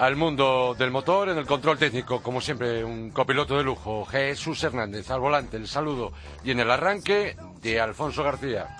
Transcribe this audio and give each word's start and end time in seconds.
al 0.00 0.16
mundo 0.16 0.74
del 0.78 0.90
motor 0.90 1.28
en 1.28 1.36
el 1.36 1.46
control 1.46 1.76
técnico, 1.76 2.22
como 2.22 2.40
siempre, 2.40 2.82
un 2.82 3.10
copiloto 3.10 3.58
de 3.58 3.62
lujo, 3.62 4.06
Jesús 4.06 4.64
Hernández, 4.64 5.10
al 5.10 5.20
volante, 5.20 5.58
el 5.58 5.68
saludo 5.68 6.12
y 6.42 6.52
en 6.52 6.60
el 6.60 6.70
arranque 6.70 7.36
de 7.60 7.80
Alfonso 7.82 8.24
García. 8.24 8.78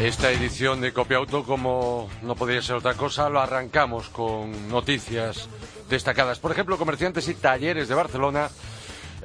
Esta 0.00 0.32
edición 0.32 0.80
de 0.80 0.92
Copia 0.92 1.18
Auto, 1.18 1.44
como 1.44 2.10
no 2.22 2.34
podría 2.34 2.60
ser 2.62 2.74
otra 2.74 2.94
cosa, 2.94 3.28
lo 3.28 3.40
arrancamos 3.40 4.08
con 4.08 4.68
noticias 4.68 5.48
destacadas. 5.88 6.40
Por 6.40 6.50
ejemplo, 6.50 6.76
comerciantes 6.76 7.28
y 7.28 7.34
talleres 7.34 7.86
de 7.86 7.94
Barcelona. 7.94 8.50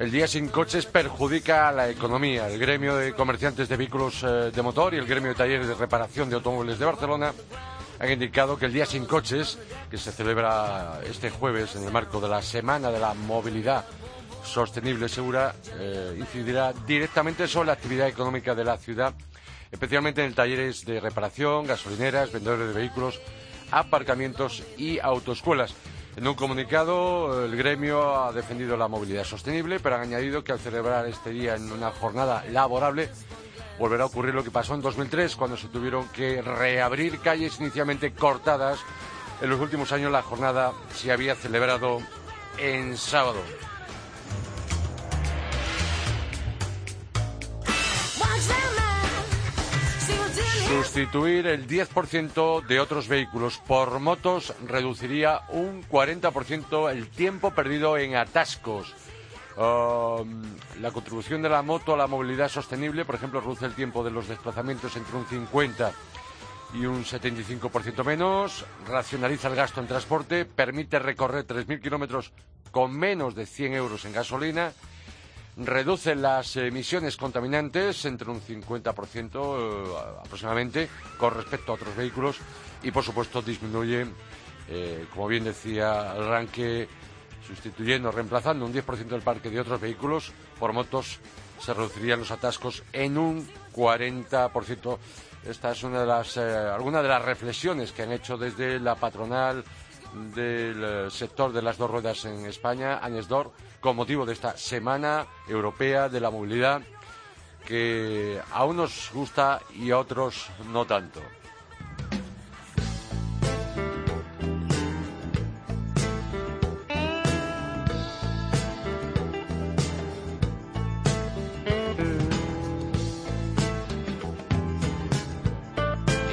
El 0.00 0.10
día 0.10 0.26
sin 0.26 0.48
coches 0.48 0.86
perjudica 0.86 1.68
a 1.68 1.72
la 1.72 1.90
economía. 1.90 2.48
El 2.48 2.58
gremio 2.58 2.96
de 2.96 3.12
comerciantes 3.12 3.68
de 3.68 3.76
vehículos 3.76 4.22
eh, 4.22 4.50
de 4.50 4.62
motor 4.62 4.94
y 4.94 4.96
el 4.96 5.04
gremio 5.04 5.28
de 5.28 5.34
talleres 5.34 5.68
de 5.68 5.74
reparación 5.74 6.30
de 6.30 6.36
automóviles 6.36 6.78
de 6.78 6.86
Barcelona 6.86 7.34
han 7.98 8.10
indicado 8.10 8.58
que 8.58 8.64
el 8.64 8.72
día 8.72 8.86
sin 8.86 9.04
coches, 9.04 9.58
que 9.90 9.98
se 9.98 10.10
celebra 10.10 11.00
este 11.04 11.28
jueves 11.28 11.76
en 11.76 11.84
el 11.84 11.92
marco 11.92 12.18
de 12.18 12.28
la 12.30 12.40
Semana 12.40 12.90
de 12.90 12.98
la 12.98 13.12
Movilidad 13.12 13.84
Sostenible 14.42 15.04
y 15.04 15.10
Segura, 15.10 15.54
eh, 15.78 16.16
incidirá 16.18 16.72
directamente 16.72 17.46
sobre 17.46 17.66
la 17.66 17.74
actividad 17.74 18.08
económica 18.08 18.54
de 18.54 18.64
la 18.64 18.78
ciudad 18.78 19.12
especialmente 19.70 20.24
en 20.24 20.34
talleres 20.34 20.84
de 20.86 20.98
reparación, 20.98 21.66
gasolineras, 21.66 22.32
vendedores 22.32 22.68
de 22.68 22.74
vehículos, 22.74 23.20
aparcamientos 23.70 24.62
y 24.76 24.98
autoescuelas. 24.98 25.74
En 26.16 26.26
un 26.26 26.34
comunicado, 26.34 27.44
el 27.44 27.56
gremio 27.56 28.24
ha 28.24 28.32
defendido 28.32 28.76
la 28.76 28.88
movilidad 28.88 29.24
sostenible, 29.24 29.78
pero 29.80 29.96
han 29.96 30.02
añadido 30.02 30.42
que 30.42 30.52
al 30.52 30.58
celebrar 30.58 31.06
este 31.06 31.30
día 31.30 31.54
en 31.54 31.70
una 31.70 31.92
jornada 31.92 32.44
laborable, 32.50 33.10
volverá 33.78 34.02
a 34.02 34.06
ocurrir 34.06 34.34
lo 34.34 34.44
que 34.44 34.50
pasó 34.50 34.74
en 34.74 34.82
2003, 34.82 35.36
cuando 35.36 35.56
se 35.56 35.68
tuvieron 35.68 36.08
que 36.08 36.42
reabrir 36.42 37.20
calles 37.20 37.58
inicialmente 37.60 38.12
cortadas. 38.12 38.80
En 39.40 39.48
los 39.48 39.60
últimos 39.60 39.92
años 39.92 40.12
la 40.12 40.22
jornada 40.22 40.72
se 40.94 41.12
había 41.12 41.34
celebrado 41.36 42.00
en 42.58 42.98
sábado. 42.98 43.40
Sustituir 50.70 51.48
el 51.48 51.66
10% 51.66 52.64
de 52.64 52.78
otros 52.78 53.08
vehículos 53.08 53.58
por 53.58 53.98
motos 53.98 54.54
reduciría 54.64 55.40
un 55.48 55.82
40% 55.82 56.92
el 56.92 57.08
tiempo 57.08 57.50
perdido 57.50 57.98
en 57.98 58.14
atascos. 58.14 58.94
Um, 59.56 60.44
la 60.80 60.92
contribución 60.92 61.42
de 61.42 61.48
la 61.48 61.62
moto 61.62 61.92
a 61.92 61.96
la 61.96 62.06
movilidad 62.06 62.48
sostenible, 62.48 63.04
por 63.04 63.16
ejemplo, 63.16 63.40
reduce 63.40 63.66
el 63.66 63.74
tiempo 63.74 64.04
de 64.04 64.12
los 64.12 64.28
desplazamientos 64.28 64.96
entre 64.96 65.16
un 65.16 65.26
50 65.26 65.92
y 66.74 66.86
un 66.86 67.04
75% 67.04 68.04
menos, 68.04 68.64
racionaliza 68.86 69.48
el 69.48 69.56
gasto 69.56 69.80
en 69.80 69.88
transporte, 69.88 70.44
permite 70.44 71.00
recorrer 71.00 71.48
3.000 71.48 71.82
kilómetros 71.82 72.32
con 72.70 72.96
menos 72.96 73.34
de 73.34 73.44
100 73.44 73.74
euros 73.74 74.04
en 74.04 74.12
gasolina 74.12 74.72
reduce 75.56 76.14
las 76.14 76.56
emisiones 76.56 77.16
contaminantes 77.16 78.04
entre 78.04 78.30
un 78.30 78.40
50% 78.40 79.34
eh, 79.34 80.20
aproximadamente 80.24 80.88
con 81.18 81.34
respecto 81.34 81.72
a 81.72 81.74
otros 81.74 81.94
vehículos 81.96 82.38
y 82.82 82.90
por 82.90 83.04
supuesto 83.04 83.42
disminuye, 83.42 84.06
eh, 84.68 85.06
como 85.12 85.28
bien 85.28 85.44
decía 85.44 86.14
el 86.16 86.22
arranque, 86.22 86.88
sustituyendo, 87.46 88.10
reemplazando 88.10 88.64
un 88.64 88.72
10% 88.72 89.08
del 89.08 89.22
parque 89.22 89.50
de 89.50 89.60
otros 89.60 89.80
vehículos 89.80 90.32
por 90.58 90.72
motos, 90.72 91.18
se 91.58 91.74
reducirían 91.74 92.20
los 92.20 92.30
atascos 92.30 92.82
en 92.92 93.18
un 93.18 93.46
40%. 93.74 94.98
Esta 95.44 95.72
es 95.72 95.82
una 95.82 96.00
de 96.00 96.06
las, 96.06 96.36
eh, 96.36 96.40
alguna 96.40 97.02
de 97.02 97.08
las 97.08 97.24
reflexiones 97.24 97.92
que 97.92 98.02
han 98.02 98.12
hecho 98.12 98.36
desde 98.36 98.78
la 98.78 98.94
patronal 98.94 99.64
del 100.12 101.10
sector 101.10 101.52
de 101.52 101.62
las 101.62 101.78
dos 101.78 101.90
ruedas 101.90 102.24
en 102.24 102.46
España, 102.46 102.98
Añesdor, 103.02 103.52
con 103.80 103.96
motivo 103.96 104.26
de 104.26 104.32
esta 104.32 104.56
Semana 104.56 105.26
Europea 105.48 106.08
de 106.08 106.20
la 106.20 106.30
Movilidad, 106.30 106.82
que 107.66 108.40
a 108.52 108.64
unos 108.64 109.10
gusta 109.12 109.60
y 109.74 109.90
a 109.90 109.98
otros 109.98 110.48
no 110.72 110.84
tanto. 110.86 111.20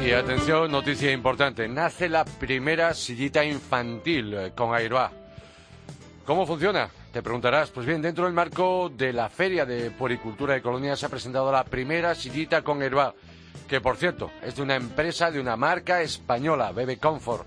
Y 0.07 0.13
atención, 0.13 0.71
noticia 0.71 1.11
importante. 1.11 1.67
Nace 1.67 2.07
la 2.07 2.23
primera 2.23 2.93
sillita 2.93 3.43
infantil 3.43 4.33
eh, 4.33 4.51
con 4.55 4.73
Airbag. 4.73 5.11
¿Cómo 6.25 6.47
funciona? 6.47 6.89
Te 7.11 7.21
preguntarás. 7.21 7.71
Pues 7.71 7.85
bien, 7.85 8.01
dentro 8.01 8.23
del 8.23 8.33
marco 8.33 8.87
de 8.87 9.11
la 9.11 9.27
Feria 9.27 9.65
de 9.65 9.91
Poricultura 9.91 10.55
y 10.55 10.61
Colonia 10.61 10.95
se 10.95 11.07
ha 11.07 11.09
presentado 11.09 11.51
la 11.51 11.65
primera 11.65 12.15
sillita 12.15 12.61
con 12.61 12.81
Airbag, 12.81 13.15
que 13.67 13.81
por 13.81 13.97
cierto 13.97 14.31
es 14.41 14.55
de 14.55 14.61
una 14.61 14.75
empresa, 14.75 15.29
de 15.29 15.41
una 15.41 15.57
marca 15.57 16.01
española, 16.01 16.71
Bebe 16.71 16.95
Comfort. 16.95 17.45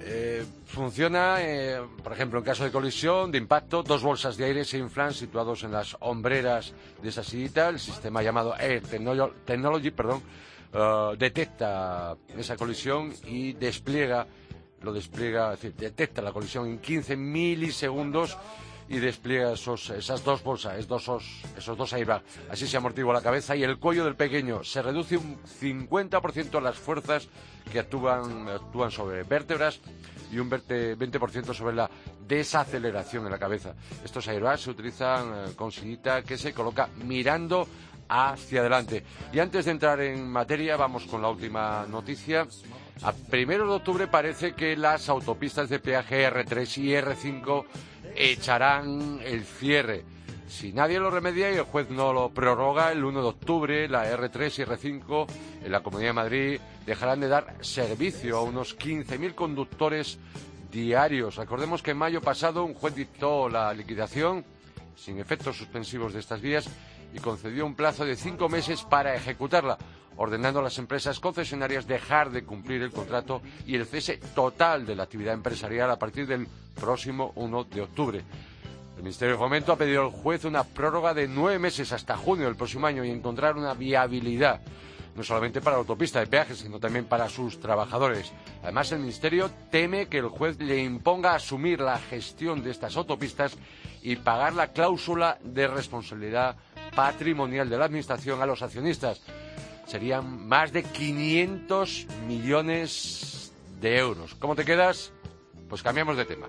Eh, 0.00 0.44
funciona, 0.66 1.36
eh, 1.38 1.80
por 2.02 2.12
ejemplo, 2.12 2.40
en 2.40 2.44
caso 2.44 2.64
de 2.64 2.72
colisión, 2.72 3.30
de 3.30 3.38
impacto, 3.38 3.84
dos 3.84 4.02
bolsas 4.02 4.36
de 4.36 4.46
aire 4.46 4.64
se 4.64 4.78
inflan 4.78 5.14
situados 5.14 5.62
en 5.62 5.70
las 5.70 5.96
hombreras 6.00 6.74
de 7.00 7.08
esa 7.08 7.22
sillita. 7.22 7.68
El 7.68 7.78
sistema 7.78 8.20
llamado 8.20 8.52
Air 8.58 8.82
Technology, 8.82 9.92
perdón, 9.92 10.24
eh, 10.72 11.16
detecta 11.18 12.16
esa 12.36 12.56
colisión 12.56 13.12
y 13.26 13.52
despliega, 13.52 14.26
lo 14.80 14.92
despliega, 14.92 15.54
es 15.54 15.60
decir, 15.62 15.76
detecta 15.76 16.22
la 16.22 16.32
colisión 16.32 16.66
en 16.66 16.78
15 16.78 17.16
milisegundos 17.16 18.36
y 18.88 18.98
despliega 18.98 19.52
esos, 19.52 19.88
esas 19.90 20.22
dos 20.22 20.42
bolsas, 20.42 20.78
esos, 20.78 21.42
esos 21.56 21.76
dos 21.78 21.92
airbags. 21.92 22.24
Así 22.50 22.66
se 22.66 22.76
amortigua 22.76 23.14
la 23.14 23.22
cabeza 23.22 23.56
y 23.56 23.62
el 23.62 23.78
cuello 23.78 24.04
del 24.04 24.16
pequeño. 24.16 24.62
Se 24.64 24.82
reduce 24.82 25.16
un 25.16 25.38
50% 25.42 26.60
las 26.60 26.76
fuerzas 26.76 27.28
que 27.70 27.78
actúan, 27.78 28.48
actúan 28.48 28.90
sobre 28.90 29.22
vértebras 29.22 29.80
y 30.30 30.38
un 30.38 30.50
20% 30.50 31.54
sobre 31.54 31.74
la 31.74 31.90
desaceleración 32.26 33.24
en 33.24 33.32
la 33.32 33.38
cabeza. 33.38 33.74
Estos 34.04 34.28
airbags 34.28 34.62
se 34.62 34.70
utilizan 34.70 35.32
eh, 35.34 35.52
con 35.54 35.70
sillita 35.72 36.22
que 36.22 36.36
se 36.36 36.52
coloca 36.52 36.88
mirando 37.04 37.66
hacia 38.12 38.60
adelante. 38.60 39.04
Y 39.32 39.38
antes 39.38 39.64
de 39.64 39.70
entrar 39.70 40.00
en 40.00 40.28
materia, 40.28 40.76
vamos 40.76 41.04
con 41.06 41.22
la 41.22 41.30
última 41.30 41.86
noticia. 41.88 42.46
A 43.02 43.12
primero 43.12 43.66
de 43.66 43.74
octubre 43.74 44.06
parece 44.06 44.52
que 44.52 44.76
las 44.76 45.08
autopistas 45.08 45.68
de 45.68 45.78
peaje 45.78 46.28
R3 46.30 46.78
y 46.78 46.88
R5 46.90 47.64
echarán 48.14 49.20
el 49.24 49.44
cierre. 49.44 50.04
Si 50.46 50.72
nadie 50.72 51.00
lo 51.00 51.10
remedia 51.10 51.50
y 51.50 51.56
el 51.56 51.62
juez 51.62 51.88
no 51.88 52.12
lo 52.12 52.28
prorroga, 52.28 52.92
el 52.92 53.02
1 53.02 53.22
de 53.22 53.28
octubre 53.28 53.88
la 53.88 54.04
R3 54.14 54.58
y 54.58 54.62
R5 54.64 55.26
en 55.64 55.72
la 55.72 55.80
Comunidad 55.80 56.10
de 56.10 56.12
Madrid 56.12 56.60
dejarán 56.84 57.20
de 57.20 57.28
dar 57.28 57.56
servicio 57.62 58.36
a 58.36 58.42
unos 58.42 58.78
15.000 58.78 59.34
conductores 59.34 60.18
diarios. 60.70 61.36
Recordemos 61.36 61.82
que 61.82 61.92
en 61.92 61.96
mayo 61.96 62.20
pasado 62.20 62.64
un 62.64 62.74
juez 62.74 62.94
dictó 62.94 63.48
la 63.48 63.72
liquidación 63.72 64.44
sin 64.94 65.18
efectos 65.18 65.56
suspensivos 65.56 66.12
de 66.12 66.20
estas 66.20 66.42
vías 66.42 66.68
y 67.12 67.18
concedió 67.18 67.66
un 67.66 67.74
plazo 67.74 68.04
de 68.04 68.16
cinco 68.16 68.48
meses 68.48 68.82
para 68.82 69.14
ejecutarla, 69.14 69.78
ordenando 70.16 70.60
a 70.60 70.62
las 70.62 70.78
empresas 70.78 71.20
concesionarias 71.20 71.86
dejar 71.86 72.30
de 72.30 72.44
cumplir 72.44 72.82
el 72.82 72.92
contrato 72.92 73.42
y 73.66 73.76
el 73.76 73.86
cese 73.86 74.18
total 74.34 74.86
de 74.86 74.96
la 74.96 75.04
actividad 75.04 75.34
empresarial 75.34 75.90
a 75.90 75.98
partir 75.98 76.26
del 76.26 76.46
próximo 76.78 77.32
1 77.36 77.64
de 77.64 77.80
octubre. 77.80 78.24
El 78.96 79.02
Ministerio 79.02 79.34
de 79.34 79.38
Fomento 79.38 79.72
ha 79.72 79.76
pedido 79.76 80.02
al 80.02 80.10
juez 80.10 80.44
una 80.44 80.64
prórroga 80.64 81.14
de 81.14 81.26
nueve 81.26 81.58
meses 81.58 81.92
hasta 81.92 82.16
junio 82.16 82.46
del 82.46 82.56
próximo 82.56 82.86
año 82.86 83.04
y 83.04 83.10
encontrar 83.10 83.56
una 83.56 83.74
viabilidad 83.74 84.60
no 85.14 85.22
solamente 85.22 85.60
para 85.60 85.76
la 85.76 85.80
autopista 85.80 86.20
de 86.20 86.26
peajes, 86.26 86.58
sino 86.58 86.78
también 86.78 87.04
para 87.04 87.28
sus 87.28 87.60
trabajadores. 87.60 88.32
Además, 88.62 88.92
el 88.92 89.00
Ministerio 89.00 89.50
teme 89.70 90.06
que 90.06 90.18
el 90.18 90.28
juez 90.28 90.58
le 90.58 90.82
imponga 90.82 91.34
asumir 91.34 91.80
la 91.80 91.98
gestión 91.98 92.62
de 92.62 92.70
estas 92.70 92.96
autopistas 92.96 93.56
y 94.02 94.16
pagar 94.16 94.54
la 94.54 94.68
cláusula 94.68 95.38
de 95.42 95.68
responsabilidad 95.68 96.56
patrimonial 96.94 97.68
de 97.68 97.78
la 97.78 97.86
Administración 97.86 98.40
a 98.40 98.46
los 98.46 98.62
accionistas. 98.62 99.20
Serían 99.86 100.46
más 100.46 100.72
de 100.72 100.82
500 100.82 102.06
millones 102.26 103.52
de 103.80 103.98
euros. 103.98 104.34
¿Cómo 104.36 104.54
te 104.54 104.64
quedas? 104.64 105.12
Pues 105.68 105.82
cambiamos 105.82 106.16
de 106.16 106.24
tema. 106.24 106.46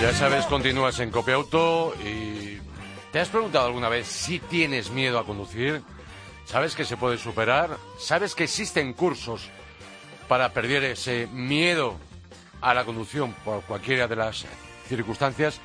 Ya 0.00 0.12
sabes, 0.12 0.46
continúas 0.46 1.00
en 1.00 1.10
Copiauto 1.10 1.92
y 2.04 2.60
¿te 3.10 3.18
has 3.18 3.28
preguntado 3.28 3.66
alguna 3.66 3.88
vez 3.88 4.06
si 4.06 4.38
tienes 4.38 4.92
miedo 4.92 5.18
a 5.18 5.26
conducir? 5.26 5.82
¿Sabes 6.44 6.76
que 6.76 6.84
se 6.84 6.96
puede 6.96 7.18
superar? 7.18 7.76
¿Sabes 7.98 8.36
que 8.36 8.44
existen 8.44 8.92
cursos 8.92 9.50
para 10.28 10.52
perder 10.52 10.84
ese 10.84 11.26
miedo 11.32 11.96
a 12.60 12.74
la 12.74 12.84
conducción 12.84 13.34
por 13.44 13.62
cualquiera 13.62 14.06
de 14.06 14.14
las 14.14 14.46
circunstancias? 14.86 15.60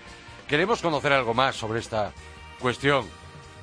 Queremos 0.48 0.82
conocer 0.82 1.14
algo 1.14 1.36
más 1.36 1.56
sobre 1.56 1.80
esta 1.80 2.12
cuestión 2.60 3.06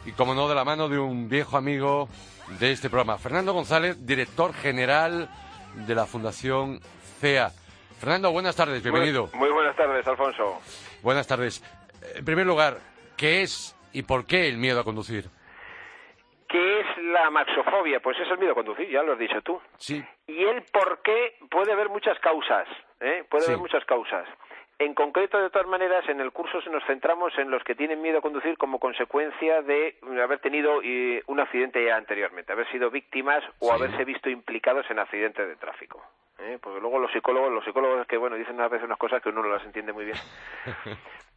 y, 0.06 0.12
como 0.12 0.34
no, 0.34 0.48
de 0.48 0.54
la 0.54 0.64
mano 0.64 0.88
de 0.88 1.00
un 1.00 1.28
viejo 1.28 1.56
amigo 1.56 2.08
de 2.60 2.70
este 2.70 2.88
programa, 2.88 3.18
Fernando 3.18 3.52
González, 3.52 4.06
director 4.06 4.54
general 4.54 5.28
de 5.74 5.94
la 5.96 6.06
Fundación 6.06 6.80
CEA. 7.20 7.52
Fernando, 8.00 8.32
buenas 8.32 8.56
tardes, 8.56 8.82
bienvenido. 8.82 9.28
Muy, 9.34 9.40
muy, 9.40 9.50
buenas 9.50 9.76
tardes, 9.76 10.06
Alfonso. 10.06 10.58
Buenas 11.02 11.26
tardes. 11.28 11.62
En 12.16 12.24
primer 12.24 12.46
lugar, 12.46 12.78
¿qué 13.16 13.42
es 13.42 13.76
y 13.92 14.02
por 14.02 14.26
qué 14.26 14.48
el 14.48 14.56
miedo 14.56 14.80
a 14.80 14.84
conducir? 14.84 15.26
¿Qué 16.48 16.80
es 16.80 16.86
la 17.12 17.28
maxofobia? 17.30 18.00
Pues 18.00 18.18
es 18.18 18.28
el 18.30 18.38
miedo 18.38 18.52
a 18.52 18.54
conducir, 18.54 18.88
ya 18.90 19.02
lo 19.02 19.12
has 19.12 19.18
dicho 19.18 19.40
tú. 19.42 19.60
Sí. 19.76 20.02
Y 20.26 20.44
el 20.44 20.62
por 20.72 21.02
qué 21.02 21.36
puede 21.50 21.72
haber 21.72 21.90
muchas 21.90 22.18
causas, 22.20 22.66
¿eh? 23.00 23.24
Puede 23.28 23.44
Sí. 23.44 23.50
haber 23.50 23.60
muchas 23.60 23.84
causas. 23.84 24.26
En 24.78 24.94
concreto, 24.94 25.38
de 25.38 25.50
todas 25.50 25.68
maneras, 25.68 26.08
en 26.08 26.20
el 26.22 26.32
curso 26.32 26.62
se 26.62 26.70
nos 26.70 26.82
centramos 26.86 27.36
en 27.36 27.50
los 27.50 27.62
que 27.64 27.74
tienen 27.74 28.00
miedo 28.00 28.18
a 28.18 28.22
conducir 28.22 28.56
como 28.56 28.78
consecuencia 28.80 29.60
de 29.60 29.98
haber 30.22 30.38
tenido 30.38 30.80
eh, 30.82 31.22
un 31.26 31.38
accidente 31.38 31.84
ya 31.84 31.96
anteriormente, 31.96 32.50
haber 32.52 32.66
sido 32.72 32.90
víctimas 32.90 33.44
o 33.58 33.66
Sí. 33.66 33.72
haberse 33.74 34.04
visto 34.06 34.30
implicados 34.30 34.86
en 34.90 34.98
accidentes 34.98 35.46
de 35.46 35.56
tráfico. 35.56 36.02
¿Eh? 36.42 36.58
Porque 36.60 36.80
luego 36.80 36.98
los 36.98 37.12
psicólogos, 37.12 37.52
los 37.52 37.64
psicólogos 37.64 38.06
que 38.06 38.16
bueno 38.16 38.36
dicen 38.36 38.60
a 38.60 38.68
veces 38.68 38.86
unas 38.86 38.98
cosas 38.98 39.22
que 39.22 39.28
uno 39.28 39.42
no 39.42 39.48
las 39.48 39.64
entiende 39.64 39.92
muy 39.92 40.04
bien. 40.04 40.18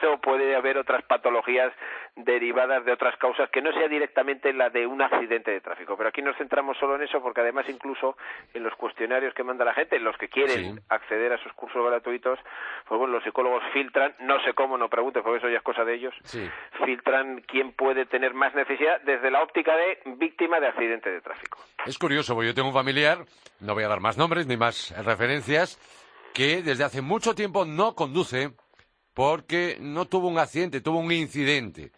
Pero 0.00 0.20
puede 0.20 0.54
haber 0.56 0.78
otras 0.78 1.02
patologías 1.04 1.72
derivadas 2.14 2.84
de 2.84 2.92
otras 2.92 3.16
causas 3.18 3.50
que 3.50 3.60
no 3.60 3.72
sea 3.72 3.88
directamente 3.88 4.52
la 4.52 4.70
de 4.70 4.86
un 4.86 5.02
accidente 5.02 5.50
de 5.50 5.60
tráfico. 5.60 5.96
Pero 5.96 6.08
aquí 6.08 6.22
nos 6.22 6.36
centramos 6.36 6.78
solo 6.78 6.94
en 6.96 7.02
eso 7.02 7.20
porque 7.20 7.40
además 7.42 7.66
incluso 7.68 8.16
en 8.54 8.62
los 8.62 8.74
cuestionarios 8.76 9.34
que 9.34 9.42
manda 9.42 9.64
la 9.64 9.74
gente, 9.74 9.96
en 9.96 10.04
los 10.04 10.16
que 10.16 10.28
quieren 10.28 10.76
Sí. 10.76 10.80
acceder 10.88 11.32
a 11.32 11.34
esos 11.36 11.52
cursos 11.54 11.84
gratuitos, 11.84 12.38
pues 12.88 12.98
bueno, 12.98 13.14
los 13.14 13.24
psicólogos 13.24 13.62
filtran, 13.72 14.14
no 14.20 14.40
sé 14.44 14.54
cómo, 14.54 14.78
no 14.78 14.88
preguntes 14.88 15.22
porque 15.22 15.38
eso 15.38 15.48
ya 15.48 15.58
es 15.58 15.62
cosa 15.62 15.84
de 15.84 15.94
ellos, 15.94 16.14
Sí. 16.24 16.48
filtran 16.84 17.42
quién 17.42 17.72
puede 17.72 18.06
tener 18.06 18.32
más 18.32 18.54
necesidad 18.54 19.00
desde 19.02 19.30
la 19.30 19.42
óptica 19.42 19.76
de 19.76 19.98
víctima 20.16 20.58
de 20.60 20.68
accidente 20.68 21.10
de 21.10 21.20
tráfico. 21.20 21.58
Es 21.84 21.98
curioso, 21.98 22.34
porque 22.34 22.48
yo 22.48 22.54
tengo 22.54 22.68
un 22.68 22.74
familiar, 22.74 23.18
no 23.60 23.74
voy 23.74 23.84
a 23.84 23.88
dar 23.88 24.00
más 24.00 24.16
nombres 24.16 24.46
ni 24.46 24.56
más 24.56 24.94
referencias, 25.04 25.76
que 26.32 26.62
desde 26.62 26.84
hace 26.84 27.02
mucho 27.02 27.34
tiempo 27.34 27.64
no 27.64 27.94
conduce 27.94 28.50
porque 29.16 29.78
no 29.80 30.04
tuvo 30.04 30.28
un 30.28 30.38
accidente, 30.38 30.82
tuvo 30.82 30.98
un 30.98 31.10
incidente. 31.10 31.90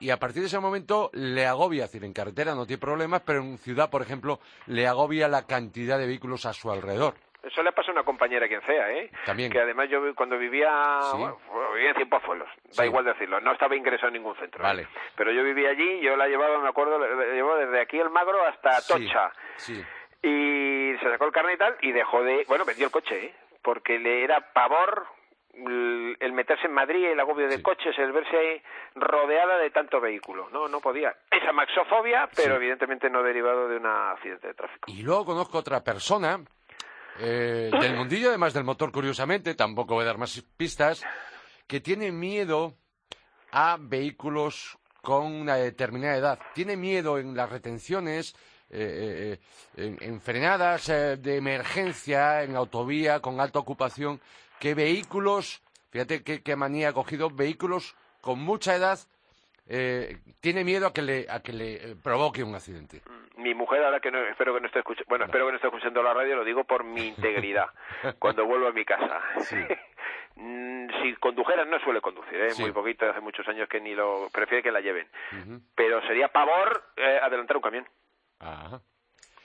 Y 0.00 0.10
a 0.10 0.16
partir 0.18 0.42
de 0.42 0.48
ese 0.48 0.58
momento 0.58 1.08
le 1.12 1.46
agobia, 1.46 1.84
es 1.84 1.92
decir, 1.92 2.04
en 2.04 2.12
carretera 2.12 2.56
no 2.56 2.66
tiene 2.66 2.80
problemas, 2.80 3.22
pero 3.24 3.38
en 3.42 3.58
ciudad, 3.58 3.88
por 3.90 4.02
ejemplo, 4.02 4.40
le 4.66 4.84
agobia 4.88 5.28
la 5.28 5.46
cantidad 5.46 5.98
de 5.98 6.06
vehículos 6.08 6.44
a 6.46 6.52
su 6.52 6.72
alrededor. 6.72 7.14
Eso 7.44 7.62
le 7.62 7.70
pasa 7.70 7.90
a 7.90 7.92
una 7.92 8.02
compañera 8.02 8.48
quien 8.48 8.60
sea, 8.66 8.90
¿eh? 8.90 9.08
También. 9.24 9.52
Que 9.52 9.60
además 9.60 9.88
yo 9.88 10.00
cuando 10.16 10.36
vivía, 10.36 10.68
Sí. 11.12 11.16
bueno, 11.18 11.38
vivía 11.74 11.90
en 11.90 11.94
Cienpozuelos, 11.96 12.48
Sí. 12.70 12.78
da 12.78 12.86
igual 12.86 13.04
decirlo, 13.04 13.40
no 13.40 13.52
estaba 13.52 13.76
ingresado 13.76 14.08
en 14.08 14.14
ningún 14.14 14.34
centro. 14.36 14.58
¿eh? 14.60 14.66
Vale. 14.66 14.88
Pero 15.14 15.30
yo 15.30 15.44
vivía 15.44 15.70
allí, 15.70 16.00
yo 16.00 16.16
la 16.16 16.26
llevaba, 16.26 16.58
me 16.58 16.68
acuerdo, 16.68 16.98
la 16.98 17.06
llevaba 17.32 17.58
desde 17.60 17.80
aquí 17.80 17.98
el 18.00 18.10
Magro 18.10 18.44
hasta 18.46 18.80
Sí, 18.80 18.92
Tocha. 18.94 19.30
Sí. 19.58 19.74
Y 20.22 20.96
se 20.98 21.08
sacó 21.08 21.26
el 21.26 21.32
carnet 21.32 21.54
y 21.54 21.58
tal, 21.58 21.76
y 21.82 21.92
dejó 21.92 22.24
de, 22.24 22.44
bueno, 22.48 22.64
vendió 22.64 22.86
el 22.86 22.92
coche, 22.92 23.26
¿eh? 23.26 23.34
Porque 23.62 23.98
le 24.00 24.24
era 24.24 24.52
pavor 24.52 25.06
el 25.56 26.32
meterse 26.32 26.66
en 26.66 26.72
Madrid, 26.72 27.04
el 27.06 27.20
agobio 27.20 27.46
de 27.48 27.56
Sí. 27.58 27.62
coches, 27.62 27.96
el 27.98 28.12
verse 28.12 28.62
rodeada 28.94 29.58
de 29.58 29.70
tanto 29.70 30.00
vehículo. 30.00 30.48
No, 30.50 30.68
no 30.68 30.80
podía. 30.80 31.14
Esa 31.30 31.52
maxofobia, 31.52 32.28
pero 32.34 32.54
Sí. 32.54 32.56
evidentemente 32.56 33.08
no 33.10 33.22
derivado 33.22 33.68
de 33.68 33.76
un 33.76 33.86
accidente 33.86 34.48
de 34.48 34.54
tráfico. 34.54 34.90
Y 34.90 35.02
luego 35.02 35.24
conozco 35.26 35.58
otra 35.58 35.82
persona 35.82 36.40
eh, 37.20 37.70
del 37.80 37.94
mundillo, 37.96 38.28
además 38.30 38.52
del 38.54 38.64
motor, 38.64 38.90
curiosamente, 38.90 39.54
tampoco 39.54 39.94
voy 39.94 40.02
a 40.02 40.06
dar 40.08 40.18
más 40.18 40.40
pistas, 40.56 41.04
que 41.68 41.80
tiene 41.80 42.10
miedo 42.10 42.74
a 43.52 43.76
vehículos 43.78 44.76
con 45.00 45.26
una 45.26 45.54
determinada 45.56 46.16
edad. 46.16 46.38
Tiene 46.54 46.76
miedo 46.76 47.18
en 47.18 47.36
las 47.36 47.48
retenciones, 47.50 48.34
eh, 48.70 49.38
eh, 49.38 49.40
en, 49.76 49.98
en 50.00 50.20
frenadas 50.20 50.88
eh, 50.88 51.16
de 51.18 51.36
emergencia, 51.36 52.42
en 52.42 52.56
autovía 52.56 53.20
con 53.20 53.38
alta 53.38 53.60
ocupación, 53.60 54.20
que 54.64 54.72
vehículos, 54.74 55.62
fíjate 55.90 56.24
qué, 56.24 56.42
qué 56.42 56.56
manía 56.56 56.88
ha 56.88 56.92
cogido, 56.94 57.28
vehículos 57.28 57.94
con 58.22 58.38
mucha 58.38 58.74
edad, 58.74 58.98
eh, 59.68 60.16
tiene 60.40 60.64
miedo 60.64 60.86
a 60.86 60.94
que 60.94 61.02
le, 61.02 61.26
a 61.28 61.40
que 61.42 61.52
le 61.52 61.74
eh, 61.74 61.96
provoque 62.02 62.42
un 62.42 62.54
accidente. 62.54 63.02
mi 63.36 63.54
mujer 63.54 63.84
ahora 63.84 64.00
que 64.00 64.10
no 64.10 64.18
espero 64.26 64.54
que 64.54 64.60
no 64.62 64.66
esté 64.68 64.78
escuchando 64.78 65.04
bueno 65.10 65.26
espero 65.26 65.44
que 65.44 65.52
no 65.52 65.56
esté 65.56 65.68
escuchando 65.68 66.02
la 66.02 66.14
radio 66.14 66.36
lo 66.36 66.44
digo 66.46 66.64
por 66.64 66.82
mi 66.82 67.08
integridad 67.14 67.66
cuando 68.18 68.46
vuelvo 68.46 68.68
a 68.68 68.72
mi 68.72 68.84
casa 68.86 69.20
Sí. 69.40 69.56
Mm, 70.36 70.88
si 71.00 71.14
condujera 71.20 71.64
no 71.64 71.78
suele 71.78 72.00
conducir 72.00 72.34
¿eh? 72.34 72.50
Sí. 72.50 72.62
muy 72.62 72.72
poquito 72.72 73.08
hace 73.08 73.20
muchos 73.20 73.46
años 73.46 73.68
que 73.68 73.80
ni 73.80 73.94
lo 73.94 74.28
prefiere 74.32 74.64
que 74.64 74.72
la 74.72 74.80
lleven 74.80 75.06
pero 75.76 76.00
sería 76.08 76.26
pavor 76.26 76.82
eh, 76.96 77.20
adelantar 77.22 77.56
un 77.58 77.62
camión 77.62 77.88
Ajá. 78.40 78.80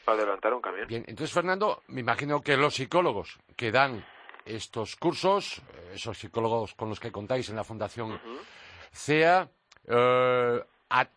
adelantar 0.08 0.52
un 0.56 0.62
camión 0.64 0.88
Bien, 0.88 1.04
entonces, 1.08 1.32
Fernando, 1.32 1.84
me 1.90 2.00
imagino 2.00 2.42
que 2.42 2.58
los 2.58 2.74
psicólogos 2.74 3.38
que 3.56 3.72
dan 3.72 4.04
estos 4.46 4.96
cursos, 4.96 5.60
eh, 5.74 5.92
esos 5.96 6.18
psicólogos 6.18 6.74
con 6.76 6.90
los 6.90 7.00
que 7.00 7.12
contáis 7.12 7.50
en 7.50 7.56
la 7.56 7.64
Fundación 7.64 8.20
CEA, 8.92 9.48
eh, 9.88 10.60
at- 10.90 11.10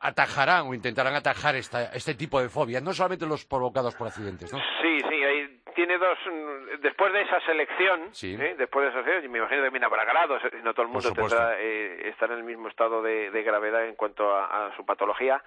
atajarán 0.00 0.66
o 0.68 0.74
intentarán 0.74 1.14
atajar 1.14 1.56
esta, 1.56 1.92
este 1.94 2.14
tipo 2.14 2.40
de 2.40 2.48
fobias, 2.48 2.82
no 2.82 2.92
solamente 2.92 3.26
los 3.26 3.44
provocados 3.44 3.94
por 3.96 4.06
accidentes, 4.06 4.52
¿no? 4.52 4.58
Sí, 4.82 5.00
sí, 5.08 5.24
ahí 5.24 5.60
tiene 5.74 5.98
dos. 5.98 6.18
mm, 6.26 6.54
Después 6.80 7.12
de 7.12 7.22
esa 7.22 7.40
selección, 7.40 8.08
Sí. 8.12 8.34
¿eh? 8.38 8.54
después 8.58 8.84
de 8.84 8.90
esa 8.90 9.02
selección, 9.02 9.24
y 9.24 9.28
me 9.32 9.38
imagino 9.38 9.60
que 9.62 9.66
también 9.66 9.84
habrá 9.84 10.04
grados, 10.04 10.42
no 10.62 10.74
todo 10.74 10.82
el 10.86 10.92
mundo 10.92 11.12
tendrá, 11.12 11.58
eh, 11.58 12.08
estar 12.10 12.30
en 12.30 12.38
el 12.38 12.44
mismo 12.44 12.68
estado 12.68 13.00
de, 13.02 13.30
de 13.30 13.42
gravedad 13.42 13.86
en 13.86 13.94
cuanto 13.94 14.30
a, 14.34 14.66
a 14.66 14.76
su 14.76 14.84
patología. 14.84 15.42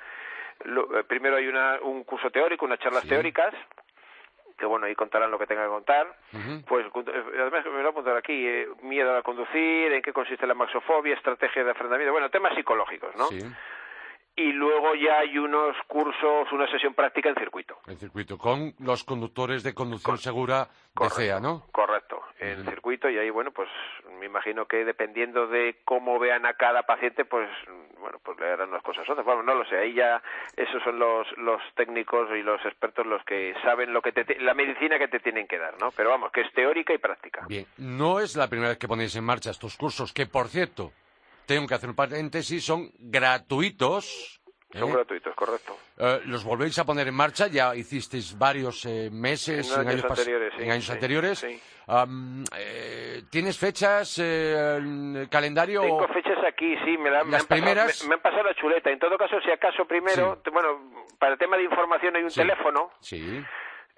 Lo- 0.65 0.87
primero 1.05 1.35
hay 1.37 1.47
una, 1.47 1.79
un 1.81 2.03
curso 2.03 2.31
teórico, 2.31 2.65
unas 2.65 2.79
charlas 2.79 3.03
Sí. 3.03 3.09
teóricas, 3.09 3.53
que 4.57 4.65
bueno, 4.65 4.85
ahí 4.87 4.95
contarán 4.95 5.31
lo 5.31 5.39
que 5.39 5.47
tengan 5.47 5.65
que 5.65 5.71
contar. 5.71 6.07
Pues 6.67 6.85
eh, 6.85 7.23
además 7.39 7.65
me 7.65 7.83
lo 7.83 7.89
apuntar 7.89 8.17
aquí, 8.17 8.47
eh, 8.47 8.67
miedo 8.81 9.15
a 9.15 9.21
conducir, 9.21 9.93
en 9.93 10.01
qué 10.01 10.11
consiste 10.11 10.47
la 10.47 10.53
maxofobia, 10.53 11.15
estrategia 11.15 11.63
de 11.63 11.71
afrontamiento, 11.71 12.11
bueno, 12.11 12.29
temas 12.29 12.55
psicológicos, 12.55 13.15
¿no? 13.15 13.27
Sí, 13.27 13.41
Y 14.39 14.51
luego 14.53 14.93
ya 14.93 15.17
hay 15.17 15.35
unos 15.39 15.75
cursos, 15.87 16.51
una 16.51 16.69
sesión 16.69 16.93
práctica 16.93 17.29
en 17.29 17.35
circuito. 17.35 17.79
el 17.87 17.97
circuito, 17.97 18.37
con 18.37 18.71
los 18.79 19.03
conductores 19.03 19.63
de 19.63 19.73
conducción 19.73 20.19
segura 20.19 20.67
de 20.95 21.09
CEA, 21.09 21.39
¿no? 21.39 21.63
Correcto, 21.71 22.21
en 22.39 22.63
circuito 22.65 23.09
y 23.09 23.17
ahí, 23.17 23.31
bueno, 23.31 23.49
pues 23.51 23.67
me 24.19 24.27
imagino 24.27 24.67
que 24.67 24.85
dependiendo 24.85 25.47
de 25.47 25.81
cómo 25.85 26.19
vean 26.19 26.45
a 26.45 26.53
cada 26.53 26.83
paciente, 26.83 27.25
pues, 27.25 27.49
bueno, 27.99 28.19
pues 28.23 28.39
le 28.39 28.45
harán 28.51 28.69
unas 28.69 28.83
cosas 28.83 29.09
otras. 29.09 29.25
Bueno, 29.25 29.41
no 29.41 29.55
lo 29.55 29.65
sé, 29.65 29.75
ahí 29.75 29.95
ya 29.95 30.21
esos 30.55 30.83
son 30.83 30.99
los, 30.99 31.25
los 31.37 31.59
técnicos 31.75 32.29
y 32.37 32.43
los 32.43 32.63
expertos 32.63 33.07
los 33.07 33.23
que 33.25 33.55
saben 33.63 33.91
lo 33.91 34.03
que 34.03 34.11
te- 34.11 34.39
la 34.39 34.53
medicina 34.53 34.99
que 34.99 35.07
te 35.07 35.19
tienen 35.19 35.47
que 35.47 35.57
dar, 35.57 35.79
¿no? 35.81 35.89
Pero 35.97 36.11
vamos, 36.11 36.31
que 36.31 36.41
es 36.41 36.53
teórica 36.53 36.93
y 36.93 36.99
práctica. 36.99 37.43
Bien, 37.47 37.65
no 37.77 38.19
es 38.19 38.35
la 38.35 38.47
primera 38.47 38.69
vez 38.69 38.77
que 38.77 38.87
ponéis 38.87 39.15
en 39.15 39.23
marcha 39.23 39.49
estos 39.49 39.75
cursos, 39.77 40.13
que 40.13 40.27
por 40.27 40.47
cierto, 40.47 40.91
tengo 41.47 41.65
que 41.65 41.73
hacer 41.73 41.89
un 41.89 41.95
paréntesis, 41.95 42.63
son 42.63 42.91
gratuitos, 42.99 44.39
¿eh? 44.73 44.79
Son 44.79 44.91
gratuitos, 44.91 45.33
correcto. 45.33 45.77
Eh, 45.97 46.19
¿Los 46.25 46.43
volvéis 46.43 46.77
a 46.77 46.85
poner 46.85 47.07
en 47.07 47.15
marcha? 47.15 47.47
Ya 47.47 47.73
hicisteis 47.73 48.37
varios 48.37 48.85
eh, 48.85 49.09
meses 49.11 49.71
En 49.75 49.87
años 49.87 50.03
pas- 50.03 50.09
anteriores, 50.11 50.53
sí, 50.57 50.63
en 50.63 50.71
años 50.71 50.85
sí, 50.85 50.91
anteriores. 50.91 51.39
sí. 51.39 51.61
Eh, 52.57 53.23
¿Tienes 53.31 53.57
fechas, 53.57 54.19
eh, 54.19 54.75
en 54.77 55.27
calendario? 55.31 55.81
Tengo 55.81 56.07
fechas 56.09 56.37
aquí, 56.45 56.75
sí, 56.85 56.97
me, 56.97 57.09
la, 57.09 57.23
me 57.23 57.31
Las 57.31 57.41
han 57.43 57.47
pasado, 57.47 57.61
primeras- 57.65 58.03
me, 58.03 58.09
me 58.09 58.15
han 58.15 58.21
pasado 58.21 58.43
la 58.43 58.53
chuleta. 58.55 58.89
En 58.91 58.99
todo 58.99 59.17
caso, 59.17 59.39
si 59.41 59.49
acaso 59.51 59.85
primero, 59.85 60.41
bueno, 60.51 60.91
para 61.17 61.33
el 61.33 61.39
tema 61.39 61.55
de 61.57 61.63
información 61.63 62.15
hay 62.15 62.23
un 62.23 62.29
teléfono, 62.31 62.91
Sí, 62.99 63.41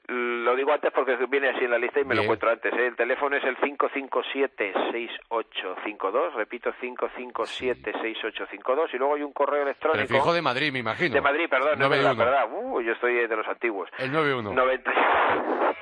lo 0.09 0.55
digo 0.55 0.71
antes 0.73 0.91
porque 0.91 1.15
viene 1.27 1.49
así 1.49 1.63
en 1.65 1.71
la 1.71 1.77
lista 1.77 1.99
y 1.99 2.03
me 2.03 2.15
lo 2.15 2.21
Bien. 2.21 2.25
encuentro 2.25 2.49
antes. 2.49 2.73
¿eh? 2.73 2.87
El 2.87 2.95
teléfono 2.95 3.35
es 3.35 3.43
el 3.43 3.55
557-6852, 3.57 6.33
repito, 6.33 6.73
557-6852, 6.81 8.89
y 8.93 8.97
luego 8.97 9.15
hay 9.15 9.21
un 9.23 9.33
correo 9.33 9.63
electrónico. 9.63 10.07
prefijo 10.07 10.33
de 10.33 10.41
Madrid, 10.41 10.71
me 10.71 10.79
imagino. 10.79 11.13
De 11.13 11.21
Madrid, 11.21 11.47
perdón, 11.49 11.77
no 11.79 11.89
verdad, 11.89 12.15
91. 12.15 12.25
verdad. 12.25 12.47
Uh, 12.51 12.81
yo 12.81 12.93
estoy 12.93 13.27
de 13.27 13.35
los 13.35 13.47
antiguos. 13.47 13.89
El 13.97 14.11
91. 14.11 14.53
90. 14.53 14.91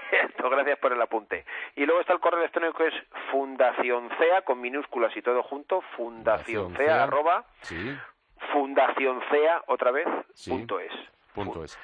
Cierto, 0.10 0.50
Gracias 0.50 0.79
por 0.79 0.93
el 0.93 1.01
apunte. 1.01 1.46
Y 1.75 1.86
luego 1.86 2.00
está 2.01 2.13
el 2.13 2.19
correo 2.19 2.39
electrónico 2.39 2.77
que 2.77 2.88
es 2.88 2.93
fundacioncea 3.31 4.41
con 4.43 4.60
minúsculas 4.62 5.15
y 5.17 5.22
todo 5.22 5.43
junto, 5.43 5.81
fundacioncea 5.98 7.03
arroba 7.03 7.46
Sí, 7.62 7.96
fundacioncea 8.51 9.63
otra 9.67 9.91
vez 9.91 10.07
Sí. 10.34 10.51
punto 10.51 10.79
es. 10.79 10.91
punto 11.34 11.63
es. 11.63 11.77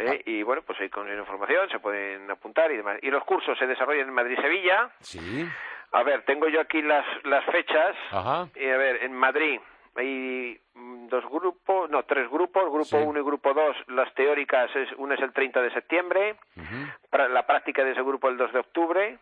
¿Eh? 0.00 0.22
Y 0.26 0.42
bueno, 0.42 0.62
pues 0.62 0.80
ahí 0.80 0.88
con 0.88 1.08
información 1.12 1.68
se 1.70 1.78
pueden 1.78 2.30
apuntar 2.30 2.70
y 2.72 2.76
demás. 2.76 2.98
Y 3.02 3.10
los 3.10 3.24
cursos 3.24 3.58
se 3.58 3.66
desarrollan 3.66 4.08
en 4.08 4.14
Madrid 4.14 4.36
y 4.38 4.42
Sevilla. 4.42 4.90
Sí, 5.00 5.46
A 5.92 6.02
ver, 6.04 6.22
tengo 6.24 6.48
yo 6.48 6.60
aquí 6.60 6.82
las, 6.82 7.04
las 7.24 7.44
fechas. 7.46 7.96
ajá. 8.10 8.48
Y 8.54 8.66
a 8.68 8.76
ver, 8.76 9.02
en 9.02 9.12
Madrid 9.12 9.60
hay 9.96 10.58
mm, 10.74 11.08
dos 11.08 11.24
grupos, 11.28 11.90
no, 11.90 12.04
tres 12.04 12.30
grupos, 12.30 12.62
grupo 12.70 12.84
Sí. 12.84 12.96
1 12.96 13.18
y 13.18 13.22
grupo 13.24 13.52
2, 13.52 13.76
las 13.88 14.14
teóricas, 14.14 14.74
es, 14.76 14.88
una 14.98 15.14
es 15.16 15.20
el 15.20 15.32
30 15.32 15.60
de 15.62 15.70
septiembre, 15.72 16.36
la 17.12 17.44
práctica 17.46 17.82
de 17.84 17.90
ese 17.92 18.02
grupo 18.02 18.28
el 18.28 18.36
2 18.36 18.52
de 18.52 18.58
octubre, 18.60 19.18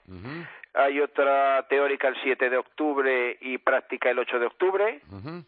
hay 0.75 1.01
otra 1.01 1.67
teórica 1.69 2.09
el 2.09 2.17
7 2.23 2.51
de 2.51 2.59
octubre 2.59 3.39
y 3.41 3.57
práctica 3.59 4.11
el 4.11 4.19
8 4.19 4.39
de 4.39 4.47
octubre, 4.47 5.01
ujú. 5.11 5.43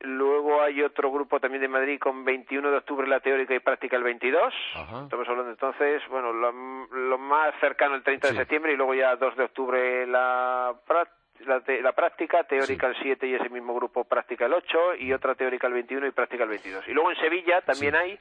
Luego 0.00 0.62
hay 0.62 0.82
otro 0.82 1.10
grupo 1.10 1.40
también 1.40 1.62
de 1.62 1.68
Madrid 1.68 1.98
con 1.98 2.24
21 2.24 2.70
de 2.70 2.76
octubre 2.76 3.06
la 3.08 3.20
teórica 3.20 3.54
y 3.54 3.60
práctica 3.60 3.96
el 3.96 4.02
22, 4.04 4.52
Ajá. 4.74 5.02
estamos 5.04 5.28
hablando 5.28 5.50
entonces, 5.50 6.02
bueno, 6.08 6.32
lo, 6.32 6.52
lo 6.52 7.18
más 7.18 7.54
cercano 7.60 7.94
el 7.94 8.02
30 8.02 8.28
Sí. 8.28 8.34
de 8.34 8.40
septiembre 8.40 8.72
y 8.72 8.76
luego 8.76 8.94
ya 8.94 9.16
2 9.16 9.36
de 9.36 9.44
octubre 9.44 10.06
la 10.06 10.74
práctica 10.86 11.16
la, 11.44 11.60
te- 11.60 11.82
la 11.82 11.92
práctica, 11.92 12.44
teórica 12.44 12.86
el 12.86 12.96
7 12.96 13.26
y 13.26 13.34
ese 13.34 13.50
mismo 13.50 13.74
grupo 13.74 14.04
práctica 14.04 14.46
el 14.46 14.54
8 14.54 14.94
y 15.00 15.12
otra 15.12 15.34
teórica 15.34 15.66
el 15.66 15.74
21 15.74 16.06
y 16.06 16.10
práctica 16.10 16.44
el 16.44 16.48
22. 16.48 16.88
Y 16.88 16.92
luego 16.92 17.10
en 17.10 17.16
Sevilla 17.18 17.60
también 17.60 17.92
Sí. 17.92 17.98
hay 18.00 18.18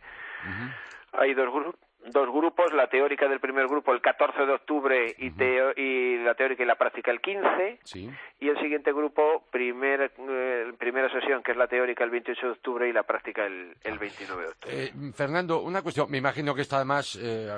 hay 1.14 1.34
dos, 1.34 1.48
gru- 1.48 1.76
dos 2.12 2.28
grupos, 2.30 2.72
la 2.74 2.88
teórica 2.88 3.28
del 3.28 3.40
primer 3.40 3.68
grupo 3.68 3.92
el 3.94 4.02
14 4.02 4.46
de 4.46 4.54
octubre 4.54 5.16
y, 5.18 5.32
teo- 5.32 5.74
y 5.76 6.18
la 6.24 6.36
teórica 6.36 6.64
y 6.64 6.66
la 6.66 6.76
práctica 6.76 7.12
el 7.12 7.20
15 7.22 7.80
Sí. 7.84 8.10
y 8.40 8.50
el 8.50 8.60
siguiente 8.60 8.92
grupo, 8.94 9.44
primer, 9.52 10.12
eh, 10.18 10.74
primera 10.78 11.10
sesión 11.12 11.42
que 11.44 11.52
es 11.52 11.58
la 11.58 11.68
teórica 11.68 12.04
el 12.04 12.10
28 12.12 12.46
de 12.46 12.52
octubre 12.54 12.88
y 12.90 12.94
la 12.94 13.04
práctica 13.04 13.46
el, 13.46 13.76
el 13.84 13.98
29 13.98 14.44
de 14.44 14.50
octubre. 14.50 14.84
Eh, 14.84 14.92
Fernando, 15.14 15.62
una 15.62 15.82
cuestión. 15.82 16.10
Me 16.12 16.18
imagino 16.18 16.54
que 16.54 16.62
esto 16.62 16.76
además, 16.76 17.18
eh, 17.22 17.50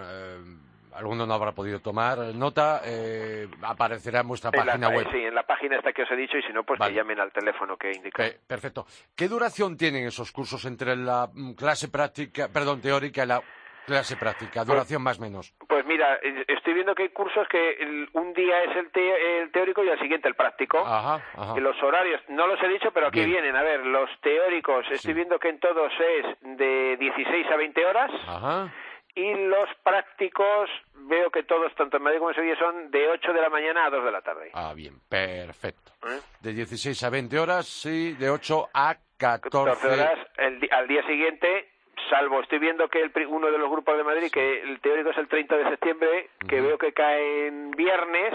alguno 0.93 1.25
no 1.27 1.33
habrá 1.33 1.51
podido 1.51 1.79
tomar 1.79 2.17
nota, 2.33 2.81
eh, 2.83 3.47
aparecerá 3.61 4.21
en 4.21 4.27
vuestra 4.29 4.49
En 4.53 4.59
la- 4.59 4.65
página 4.65 4.87
eh, 4.89 4.95
web. 4.97 5.07
sí, 5.11 5.17
en 5.17 5.35
la 5.35 5.43
página 5.43 5.77
esta 5.77 5.93
que 5.93 6.01
os 6.03 6.11
he 6.11 6.15
dicho 6.15 6.37
y 6.37 6.41
si 6.43 6.51
no, 6.53 6.63
pues 6.63 6.79
Vale. 6.79 6.91
que 6.93 6.97
llamen 6.99 7.19
al 7.19 7.31
teléfono 7.31 7.77
que 7.77 7.91
he 7.91 7.95
indicado. 7.97 8.29
Pe- 8.29 8.39
perfecto. 8.47 8.85
¿Qué 9.15 9.27
duración 9.27 9.77
tienen 9.77 10.07
esos 10.07 10.31
cursos 10.31 10.65
entre 10.65 10.95
la 10.95 11.29
mm, 11.31 11.53
clase 11.53 11.89
práctica, 11.89 12.47
perdón, 12.51 12.81
teórica 12.81 13.23
y 13.23 13.27
la 13.27 13.41
clase 13.87 14.17
práctica? 14.17 14.63
Duración 14.65 15.01
más 15.01 15.19
menos. 15.19 15.53
Pues 15.67 15.85
mira, 15.85 16.15
eh, 16.21 16.43
estoy 16.49 16.73
viendo 16.73 16.93
que 16.93 17.03
hay 17.03 17.09
cursos 17.09 17.47
que 17.47 17.71
el- 17.79 18.09
un 18.13 18.33
día 18.33 18.61
es 18.63 18.75
el, 18.75 18.91
te- 18.91 19.39
el 19.41 19.51
teórico 19.51 19.83
y 19.83 19.89
al 19.89 19.99
siguiente 19.99 20.27
el 20.27 20.35
práctico. 20.35 20.77
Ajá, 20.85 21.23
ajá. 21.35 21.53
Y 21.57 21.61
los 21.61 21.81
horarios, 21.81 22.21
no 22.27 22.45
los 22.47 22.61
he 22.61 22.67
dicho, 22.67 22.91
pero 22.91 23.07
aquí 23.07 23.19
Bien. 23.19 23.31
vienen. 23.31 23.55
A 23.55 23.63
ver, 23.63 23.85
los 23.85 24.09
teóricos, 24.21 24.85
estoy 24.91 25.13
viendo 25.13 25.39
que 25.39 25.49
en 25.49 25.59
todos 25.59 25.91
es 25.99 26.25
de 26.57 26.97
16 26.99 27.47
a 27.49 27.55
20 27.55 27.85
horas. 27.85 28.11
Ajá. 28.27 28.73
Y 29.15 29.33
los 29.47 29.67
prácticos, 29.83 30.69
veo 30.93 31.31
que 31.31 31.41
todos, 31.43 31.73
tanto 31.73 31.97
en 31.97 32.03
Madrid 32.03 32.19
como 32.19 32.29
en 32.29 32.35
Sevilla, 32.35 32.59
son 32.59 32.91
de 32.91 33.07
8 33.07 33.33
de 33.33 33.41
la 33.41 33.49
mañana 33.49 33.85
a 33.85 33.89
2 33.89 34.03
de 34.05 34.11
la 34.11 34.21
tarde. 34.21 34.51
Ah, 34.53 34.73
bien, 34.75 34.99
perfecto. 35.09 35.91
¿Eh? 36.07 36.19
De 36.41 36.53
16 36.53 37.01
a 37.03 37.09
20 37.09 37.39
horas 37.39 37.85
y 37.87 38.13
de 38.13 38.29
8 38.29 38.69
a 38.73 38.95
14. 39.17 39.49
14 39.49 39.87
horas. 39.87 40.19
El 40.37 40.69
al 40.71 40.87
día 40.87 41.01
siguiente, 41.07 41.67
salvo, 42.09 42.41
estoy 42.41 42.59
viendo 42.59 42.87
que 42.89 43.01
el 43.01 43.11
uno 43.27 43.51
de 43.51 43.57
los 43.57 43.69
grupos 43.69 43.97
de 43.97 44.03
Madrid, 44.03 44.31
que 44.31 44.61
el 44.61 44.79
teórico 44.79 45.09
es 45.11 45.17
el 45.17 45.27
30 45.27 45.57
de 45.57 45.69
septiembre, 45.69 46.29
que 46.47 46.61
veo 46.61 46.77
que 46.77 46.93
cae 46.93 47.47
en 47.47 47.71
viernes. 47.71 48.33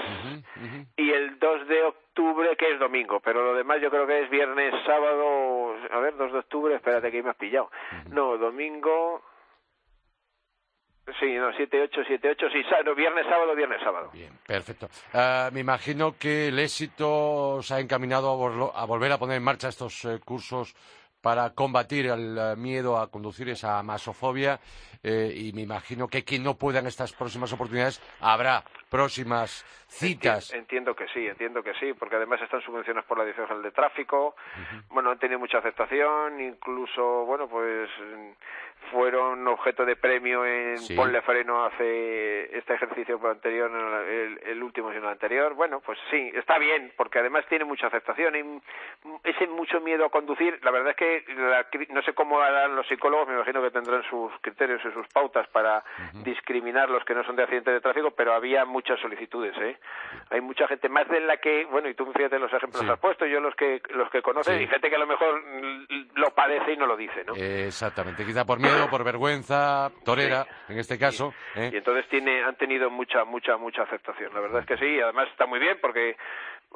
Y 0.96 1.10
el 1.10 1.38
2 1.38 1.68
de 1.68 1.82
octubre 1.84 2.56
que 2.56 2.72
es 2.72 2.78
domingo, 2.78 3.20
pero 3.20 3.42
lo 3.42 3.54
demás 3.54 3.80
yo 3.80 3.90
creo 3.90 4.06
que 4.06 4.22
es 4.22 4.30
viernes, 4.30 4.74
sábado, 4.86 5.74
a 5.90 5.98
ver, 6.00 6.16
2 6.16 6.32
de 6.32 6.38
octubre, 6.38 6.74
espérate 6.74 7.10
que 7.10 7.16
ahí 7.18 7.22
me 7.22 7.30
has 7.30 7.36
pillado. 7.36 7.70
No, 8.10 8.36
domingo, 8.36 9.22
sí, 11.18 11.34
no, 11.34 11.52
7, 11.56 11.80
8, 11.82 12.00
7, 12.06 12.30
8, 12.30 12.46
sí, 12.52 12.62
no, 12.84 12.94
viernes, 12.94 13.26
sábado, 13.26 13.54
viernes, 13.54 13.80
sábado. 13.82 14.10
Bien, 14.12 14.32
perfecto. 14.46 14.88
Ah, 15.14 15.50
me 15.52 15.60
imagino 15.60 16.14
que 16.18 16.48
el 16.48 16.58
éxito 16.58 17.56
os 17.56 17.70
ha 17.72 17.80
encaminado 17.80 18.30
a, 18.30 18.36
volvo- 18.36 18.72
a 18.74 18.84
volver 18.84 19.10
a 19.12 19.18
poner 19.18 19.38
en 19.38 19.42
marcha 19.44 19.68
estos 19.68 20.04
eh, 20.04 20.20
cursos 20.24 20.74
para 21.22 21.50
combatir 21.54 22.06
el 22.06 22.36
eh, 22.36 22.56
miedo 22.56 22.98
a 22.98 23.10
conducir 23.10 23.48
esa 23.48 23.82
masofobia 23.82 24.58
eh, 25.02 25.32
y 25.34 25.52
me 25.52 25.62
imagino 25.62 26.08
que 26.08 26.24
quien 26.24 26.42
no 26.42 26.54
pueda 26.58 26.80
en 26.80 26.86
estas 26.86 27.12
próximas 27.12 27.52
oportunidades 27.52 28.02
habrá 28.20 28.62
próximas 28.90 29.64
citas. 29.88 30.52
Enti- 30.52 30.58
Entiendo 30.58 30.94
que 30.94 31.06
sí, 31.08 31.26
entiendo 31.26 31.62
que 31.62 31.72
sí, 31.74 31.92
porque 31.94 32.16
además 32.16 32.40
están 32.42 32.60
subvencionadas 32.62 33.06
por 33.06 33.16
la 33.18 33.24
Dirección 33.24 33.46
General 33.46 33.62
de 33.64 33.70
Tráfico, 33.72 34.34
bueno, 34.90 35.10
han 35.10 35.18
tenido 35.18 35.38
mucha 35.38 35.58
aceptación, 35.58 36.40
incluso, 36.40 37.24
bueno, 37.24 37.48
pues 37.48 37.88
fueron 38.90 39.46
objeto 39.48 39.84
de 39.84 39.96
premio 39.96 40.44
en 40.44 40.78
Sí. 40.78 40.94
Ponle 40.96 41.22
Freno 41.22 41.64
hace 41.64 42.56
este 42.56 42.74
ejercicio 42.74 43.20
anterior, 43.28 43.70
el, 44.08 44.40
el 44.44 44.62
último 44.62 44.90
sino 44.90 45.04
el 45.04 45.08
anterior, 45.12 45.54
bueno, 45.54 45.80
pues 45.80 45.98
sí, 46.10 46.30
está 46.34 46.58
bien, 46.58 46.92
porque 46.96 47.18
además 47.20 47.44
tiene 47.48 47.64
mucha 47.64 47.86
aceptación, 47.86 48.34
y 48.36 48.62
ese 49.24 49.46
mucho 49.46 49.80
miedo 49.80 50.04
a 50.04 50.10
conducir, 50.10 50.58
la 50.62 50.70
verdad 50.70 50.90
es 50.90 50.96
que 50.96 51.24
la 51.34 51.66
no 51.90 52.02
sé 52.02 52.12
cómo 52.14 52.40
harán 52.40 52.74
los 52.76 52.86
psicólogos, 52.88 53.28
me 53.28 53.34
imagino 53.34 53.62
que 53.62 53.70
tendrán 53.70 54.02
sus 54.10 54.32
criterios 54.40 54.80
y 54.84 54.92
sus 54.92 55.06
pautas 55.08 55.46
para 55.48 55.82
discriminar 56.24 56.88
los 56.90 57.04
que 57.04 57.14
no 57.14 57.24
son 57.24 57.36
de 57.36 57.42
accidentes 57.44 57.74
de 57.74 57.80
tráfico, 57.80 58.10
pero 58.10 58.32
había 58.34 58.64
muchas 58.64 58.98
solicitudes, 59.00 59.56
¿eh? 59.58 59.76
Hay 60.30 60.40
mucha 60.40 60.66
gente, 60.66 60.88
más 60.88 61.08
de 61.08 61.20
la 61.20 61.36
que, 61.38 61.64
bueno, 61.66 61.88
y 61.88 61.94
tú 61.94 62.10
fíjate 62.12 62.38
los 62.38 62.52
ejemplos 62.52 62.80
Sí. 62.80 62.86
que 62.86 62.92
has 62.92 62.98
puesto, 63.00 63.26
yo 63.26 63.40
los 63.40 63.54
que 63.54 63.80
los 63.90 64.10
que 64.10 64.22
conocen, 64.22 64.58
Sí. 64.58 64.64
y 64.64 64.66
gente 64.68 64.88
que 64.90 64.96
a 64.96 64.98
lo 64.98 65.06
mejor 65.06 65.42
lo 66.14 66.30
padece 66.34 66.72
y 66.72 66.76
no 66.76 66.86
lo 66.86 66.96
dice, 66.96 67.24
¿no? 67.24 67.34
Exactamente, 67.34 68.24
quizá 68.24 68.44
por 68.44 68.58
miedo, 68.58 68.71
por 68.90 69.04
vergüenza, 69.04 69.90
torera, 70.04 70.46
en 70.68 70.78
este 70.78 70.98
caso. 70.98 71.34
¿eh? 71.54 71.70
Y 71.72 71.76
entonces 71.76 72.08
tiene, 72.08 72.42
han 72.42 72.56
tenido 72.56 72.90
mucha, 72.90 73.24
mucha, 73.24 73.56
mucha 73.56 73.82
aceptación. 73.82 74.32
La 74.34 74.40
verdad 74.40 74.60
es 74.60 74.66
que 74.66 74.76
sí, 74.76 74.86
y 74.86 75.00
además 75.00 75.28
está 75.30 75.46
muy 75.46 75.58
bien 75.58 75.78
porque 75.80 76.16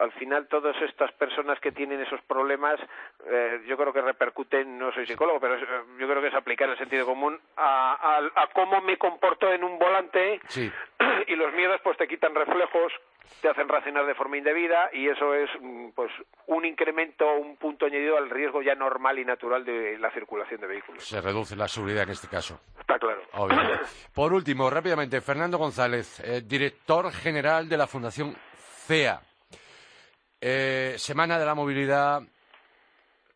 al 0.01 0.13
final 0.13 0.47
todas 0.49 0.77
estas 0.83 1.13
personas 1.13 1.59
que 1.61 1.73
tienen 1.73 2.01
esos 2.01 2.21
problemas, 2.23 2.79
eh, 3.27 3.63
yo 3.67 3.77
creo 3.77 3.93
que 3.93 4.01
repercuten, 4.03 4.79
no 4.79 4.93
soy 4.93 5.07
psicólogo, 5.07 5.41
pero 5.41 5.55
eh, 5.57 5.67
yo 5.99 6.07
creo 6.09 6.21
que 6.21 6.29
es 6.29 6.35
aplicar 6.35 6.69
el 6.71 6.79
sentido 6.79 7.07
común 7.07 7.39
a, 7.57 7.93
a- 7.95 8.43
a 8.43 8.47
cómo 8.53 8.81
me 8.83 8.97
comporto 8.99 9.53
en 9.53 9.65
un 9.65 9.79
volante 9.79 10.41
Sí. 10.49 10.71
y 11.27 11.37
los 11.37 11.53
miedos 11.55 11.81
pues 11.83 11.97
te 11.99 12.07
quitan 12.09 12.35
reflejos 12.35 12.93
te 13.41 13.49
hacen 13.49 13.69
racionar 13.69 14.07
de 14.07 14.15
forma 14.15 14.37
indebida 14.37 14.89
y 14.93 15.09
eso 15.09 15.35
es 15.35 15.51
mm, 15.61 15.89
pues 15.97 16.13
un 16.47 16.65
incremento, 16.65 17.27
un 17.35 17.57
punto 17.57 17.87
añadido 17.87 18.17
al 18.17 18.31
riesgo 18.31 18.63
ya 18.63 18.77
normal 18.77 19.19
y 19.19 19.25
natural 19.25 19.65
de 19.65 19.99
la 19.99 20.13
circulación 20.13 20.61
de 20.61 20.69
vehículos. 20.69 21.05
Se 21.05 21.21
reduce 21.21 21.57
la 21.57 21.67
seguridad 21.67 22.05
en 22.05 22.11
este 22.11 22.29
caso. 22.29 22.61
Está 22.79 22.99
claro. 23.01 23.21
Obviamente. 23.33 23.81
Por 24.15 24.33
último, 24.33 24.71
rápidamente, 24.71 25.21
Fernando 25.21 25.59
González, 25.59 26.21
eh, 26.21 26.43
director 26.47 27.11
general 27.11 27.69
de 27.69 27.77
la 27.77 27.89
Fundación 27.89 28.33
CEA. 28.87 29.21
Eh, 30.41 30.95
Semana 30.99 31.39
de 31.39 31.45
la 31.47 31.55
Movilidad, 31.55 32.23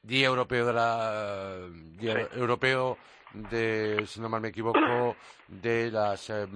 Día 0.02 0.26
Europeo 0.26 0.66
de 0.66 0.72
la 0.72 1.66
Día 1.98 2.14
Sí. 2.30 2.38
Europeo 2.38 2.98
de, 3.32 4.04
si 4.06 4.20
no 4.20 4.28
mal 4.28 4.40
me 4.40 4.48
equivoco, 4.48 5.16
de 5.46 5.90
las 5.90 6.30
eh, 6.30 6.46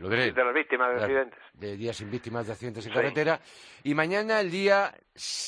lo 0.00 0.08
diré, 0.08 0.32
de 0.32 0.44
las 0.44 0.54
víctimas 0.54 0.94
de 0.94 1.00
accidentes. 1.02 1.38
de 1.54 1.76
días 1.76 1.96
sin 1.96 2.10
víctimas 2.10 2.46
de 2.46 2.52
accidentes 2.52 2.84
en 2.86 2.92
Sí. 2.92 2.96
carretera 2.96 3.40
y 3.84 3.94
mañana 3.94 4.40
el 4.40 4.50
Día 4.50 4.92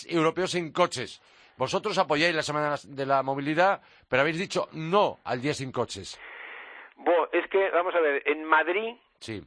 Europeo 0.09 0.47
sin 0.47 0.73
coches. 0.73 1.21
Vosotros 1.57 1.97
apoyáis 1.99 2.35
la 2.35 2.43
Semana 2.43 2.77
de 2.85 3.07
la 3.07 3.23
Movilidad, 3.23 3.81
pero 4.09 4.21
habéis 4.23 4.39
dicho 4.39 4.69
no 4.73 5.19
al 5.25 5.41
Día 5.41 5.55
sin 5.55 5.73
coches. 5.73 6.19
Bo, 6.97 7.29
es 7.33 7.49
que, 7.51 7.71
vamos 7.71 7.95
a 7.95 8.01
ver, 8.01 8.23
en 8.27 8.45
Madrid, 8.45 8.95
Sí. 9.21 9.43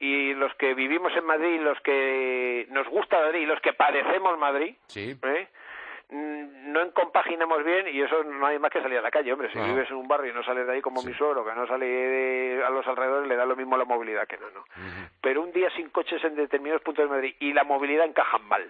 Y 0.00 0.34
los 0.34 0.52
que 0.54 0.74
vivimos 0.74 1.14
en 1.16 1.24
Madrid, 1.24 1.60
los 1.60 1.78
que 1.82 2.66
nos 2.70 2.88
gusta 2.88 3.20
Madrid, 3.20 3.46
los 3.46 3.60
que 3.60 3.72
padecemos 3.74 4.36
Madrid, 4.38 4.74
Sí. 4.86 5.14
¿eh? 5.22 5.48
mm, 6.08 6.72
no 6.72 6.90
compaginamos 6.92 7.62
bien 7.62 7.86
y 7.88 8.00
eso 8.02 8.24
no 8.24 8.46
hay 8.46 8.58
más 8.58 8.70
que 8.72 8.80
salir 8.82 8.98
a 8.98 9.02
la 9.02 9.10
calle, 9.10 9.32
hombre. 9.32 9.52
Si 9.52 9.58
vives 9.60 9.88
en 9.90 9.96
un 9.96 10.08
barrio 10.08 10.32
y 10.32 10.34
no 10.34 10.42
sales 10.42 10.66
de 10.66 10.72
ahí 10.72 10.80
como 10.80 11.00
Sí. 11.02 11.08
mi 11.08 11.14
suegro, 11.14 11.44
que 11.44 11.52
no 11.54 11.66
sale 11.66 11.86
de- 11.86 12.64
a 12.64 12.70
los 12.70 12.86
alrededores, 12.86 13.28
le 13.28 13.36
da 13.36 13.44
lo 13.44 13.54
mismo 13.56 13.76
la 13.76 13.84
movilidad 13.84 14.26
que 14.26 14.38
no, 14.38 14.50
¿no? 14.50 14.64
Pero 15.20 15.42
un 15.42 15.52
día 15.52 15.70
sin 15.76 15.90
coches 15.90 16.24
en 16.24 16.34
determinados 16.34 16.82
puntos 16.82 17.04
de 17.04 17.10
Madrid 17.14 17.36
y 17.38 17.52
la 17.52 17.64
movilidad 17.64 18.06
encajan 18.06 18.44
mal, 18.48 18.68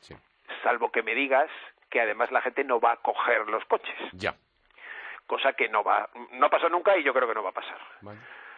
Sí. 0.00 0.14
salvo 0.62 0.90
que 0.90 1.02
me 1.02 1.14
digas 1.14 1.48
que 1.90 2.00
además 2.00 2.30
la 2.32 2.40
gente 2.42 2.64
no 2.64 2.80
va 2.80 2.92
a 2.92 2.96
coger 2.96 3.48
los 3.48 3.64
coches, 3.66 3.96
Ya. 4.12 4.34
cosa 5.26 5.52
que 5.52 5.68
no 5.68 5.84
va, 5.84 6.08
no 6.32 6.50
pasa 6.50 6.68
nunca 6.68 6.96
y 6.96 7.02
yo 7.04 7.14
creo 7.14 7.28
que 7.28 7.34
no 7.34 7.42
va 7.44 7.50
a 7.50 7.54
pasar. 7.54 7.78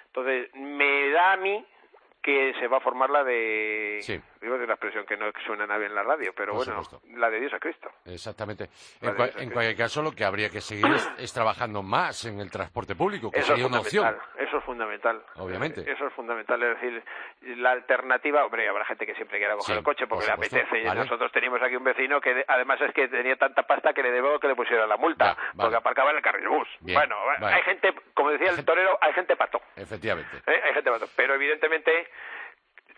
Entonces, 0.07 0.55
me 0.55 1.11
da 1.11 1.33
a 1.33 1.37
mí 1.37 1.65
que 2.25 2.55
se 2.59 2.67
va 2.67 2.79
a 2.79 2.81
formar 2.81 3.11
la 3.11 3.23
de... 3.23 4.01
Digo 4.45 4.59
de 4.59 4.67
la 4.67 4.75
expresión 4.75 5.07
que 5.07 5.17
no 5.17 5.27
suena 5.47 5.67
nada 5.67 5.79
bien 5.79 5.91
en 5.93 5.97
la 5.97 6.03
radio, 6.03 6.33
pero 6.37 6.53
Por 6.53 6.67
bueno, 6.67 6.85
supuesto. 6.85 7.09
la 7.19 7.31
de 7.31 7.41
Dios 7.41 7.53
a 7.55 7.59
Cristo. 7.59 7.91
Exactamente. 8.05 8.65
En, 9.01 9.17
cua- 9.17 9.29
eso 9.31 9.39
en 9.41 9.51
cualquier 9.51 9.77
caso, 9.77 10.03
lo 10.03 10.13
que 10.13 10.23
habría 10.25 10.51
que 10.51 10.61
seguir 10.61 10.87
es, 10.95 11.11
es 11.19 11.33
trabajando 11.33 11.83
más 11.83 12.25
en 12.27 12.39
el 12.41 12.51
transporte 12.51 12.95
público, 12.95 13.31
que 13.31 13.39
Eso 13.39 13.55
es 13.55 13.59
sería 13.59 13.67
una 13.67 13.81
opción. 13.81 14.17
eso 14.39 14.59
es 14.59 14.65
fundamental. 14.65 15.25
Obviamente. 15.37 15.81
Eso 15.91 16.07
es 16.07 16.13
fundamental, 16.13 16.63
es 16.63 16.81
decir, 16.81 17.03
la 17.57 17.71
alternativa, 17.71 18.45
hombre, 18.45 18.69
habrá 18.69 18.85
gente 18.85 19.07
que 19.07 19.15
siempre 19.15 19.39
quiera 19.39 19.55
coger 19.55 19.75
Sí, 19.75 19.79
el 19.79 19.85
coche 19.85 20.07
por 20.07 20.19
porque 20.19 20.27
le 20.27 20.33
apetece. 20.35 20.79
Y. 20.83 20.85
Nosotros 20.85 21.33
teníamos 21.33 21.63
aquí 21.63 21.77
un 21.77 21.85
vecino 21.85 22.21
que 22.21 22.35
de- 22.35 22.45
además 22.47 22.79
es 22.83 22.93
que 22.93 23.09
tenía 23.09 23.37
tanta 23.37 23.63
pasta 23.63 23.95
que 23.95 24.03
le 24.03 24.11
debo 24.11 24.39
que 24.39 24.49
le 24.49 24.55
pusiera 24.55 24.87
la 24.87 24.99
multa, 24.99 25.35
vale. 25.35 25.39
porque 25.57 25.77
aparcaba 25.77 26.11
en 26.11 26.17
el 26.19 26.23
carril 26.23 26.49
bus. 26.49 26.69
Bien, 26.81 26.99
bueno, 26.99 27.17
vale. 27.41 27.57
hay 27.57 27.63
gente, 27.63 27.95
como 28.13 28.31
decía 28.31 28.51
el 28.51 28.65
torero, 28.65 28.99
hay 29.01 29.13
gente 29.15 29.37
pato. 29.37 29.61
Efectivamente. 29.77 30.37
¿eh? 30.47 30.61
Hay 30.65 30.75
gente 30.75 30.91
pato. 30.91 31.07
Pero 31.17 31.35
evidentemente 31.35 32.09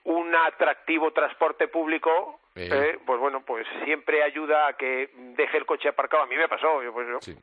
un 0.07 0.35
atractivo 0.35 1.13
transporte 1.13 1.69
público, 1.69 2.41
eh, 2.55 2.99
pues 3.05 3.21
bueno, 3.21 3.43
pues 3.45 3.67
siempre 3.85 4.23
ayuda 4.23 4.69
a 4.69 4.73
que 4.75 5.11
deje 5.37 5.59
el 5.59 5.67
coche 5.67 5.89
aparcado. 5.89 6.23
A 6.23 6.27
mí 6.27 6.37
me 6.37 6.49
pasó, 6.49 6.83
yo 6.83 6.93
pues 6.93 7.07
yo 7.09 7.21
Sí. 7.21 7.37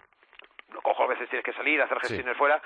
lo 0.74 0.82
cojo 0.82 1.04
a 1.04 1.08
veces 1.08 1.30
tienes 1.30 1.46
que 1.46 1.54
salir 1.54 1.82
hacer 1.82 1.98
Sí. 2.02 2.08
gestiones 2.08 2.38
fuera 2.38 2.62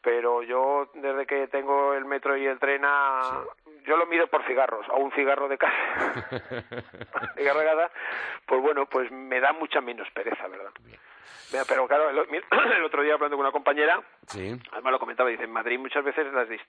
pero 0.00 0.44
yo 0.44 0.88
desde 0.94 1.26
que 1.26 1.48
tengo 1.48 1.92
el 1.94 2.04
metro 2.04 2.36
y 2.36 2.46
el 2.46 2.60
tren 2.60 2.82
a... 2.84 3.42
yo 3.84 3.96
lo 3.96 4.06
mido 4.06 4.28
por 4.28 4.44
cigarros 4.46 4.88
a 4.88 4.92
un 4.94 5.10
cigarro 5.10 5.48
de 5.48 5.58
casa 5.58 5.74
cigarro 7.36 7.58
de 7.58 7.66
casa 7.66 7.90
pues 8.46 8.62
bueno 8.62 8.86
pues 8.86 9.10
me 9.10 9.40
da 9.40 9.52
mucha 9.54 9.80
menos 9.80 10.08
pereza 10.12 10.46
verdad 10.46 10.70
Mira, 10.84 11.00
pero 11.66 11.86
claro 11.86 12.10
el, 12.10 12.18
el 12.76 12.84
otro 12.84 13.02
día 13.02 13.14
hablando 13.14 13.36
con 13.36 13.44
una 13.46 13.52
compañera 13.52 14.00
Sí. 14.26 14.54
además 14.72 14.92
lo 14.92 14.98
comentaba 14.98 15.30
dice 15.30 15.44
en 15.44 15.52
Madrid 15.52 15.78
muchas 15.78 16.04
veces 16.04 16.26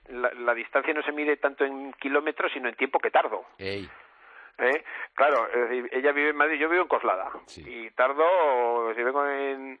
la, 0.08 0.30
la 0.32 0.54
distancia 0.54 0.94
no 0.94 1.02
se 1.02 1.12
mide 1.12 1.36
tanto 1.36 1.64
en 1.64 1.92
kilómetros 1.94 2.50
sino 2.52 2.68
en 2.68 2.74
tiempo 2.76 2.98
que 2.98 3.10
tardo 3.10 3.44
Ey. 3.58 3.88
¿Eh? 4.58 4.84
Claro, 5.14 5.48
es 5.48 5.70
decir, 5.70 5.88
ella 5.90 6.12
vive 6.12 6.30
en 6.30 6.36
Madrid, 6.36 6.58
yo 6.58 6.68
vivo 6.68 6.82
en 6.82 6.88
Coslada. 6.88 7.30
Sí. 7.46 7.64
Y 7.66 7.90
tardo, 7.92 8.92
si 8.94 9.02
vengo 9.02 9.26
en, 9.26 9.80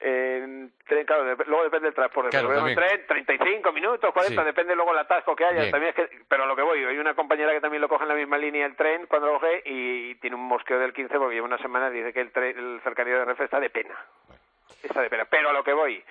en 0.00 0.72
tren, 0.86 1.06
claro, 1.06 1.24
dep- 1.24 1.46
luego 1.46 1.64
depende 1.64 1.86
del 1.86 1.94
transporte. 1.94 2.30
Claro, 2.30 2.48
pero 2.48 2.66
en 2.68 2.74
tren, 2.74 3.06
35 3.06 3.72
minutos, 3.72 4.12
40, 4.12 4.42
Sí. 4.42 4.46
depende 4.46 4.76
luego 4.76 4.92
el 4.92 4.98
atasco 4.98 5.34
que 5.34 5.44
haya. 5.44 5.60
Bien. 5.60 5.70
También 5.70 5.94
es 5.96 6.08
que, 6.08 6.18
pero 6.28 6.44
a 6.44 6.46
lo 6.46 6.54
que 6.54 6.62
voy, 6.62 6.84
hay 6.84 6.98
una 6.98 7.14
compañera 7.14 7.52
que 7.52 7.60
también 7.60 7.80
lo 7.80 7.88
coge 7.88 8.02
en 8.04 8.08
la 8.08 8.14
misma 8.14 8.36
línea 8.38 8.66
el 8.66 8.76
tren 8.76 9.06
cuando 9.06 9.28
lo 9.28 9.40
coge 9.40 9.62
y 9.64 10.14
tiene 10.16 10.36
un 10.36 10.42
mosqueo 10.46 10.78
del 10.78 10.92
15 10.92 11.18
porque 11.18 11.34
lleva 11.34 11.46
una 11.46 11.58
semana 11.58 11.88
y 11.88 11.94
dice 11.94 12.12
que 12.12 12.20
el, 12.20 12.30
tren, 12.30 12.58
el 12.58 12.80
cercanía 12.82 13.14
de 13.18 13.24
Renfe 13.24 13.44
está 13.44 13.58
de 13.58 13.70
pena. 13.70 13.94
Está 14.82 15.00
de 15.00 15.08
pena. 15.10 15.24
Pero 15.24 15.48
a 15.48 15.52
lo 15.52 15.64
que 15.64 15.72
voy, 15.72 16.04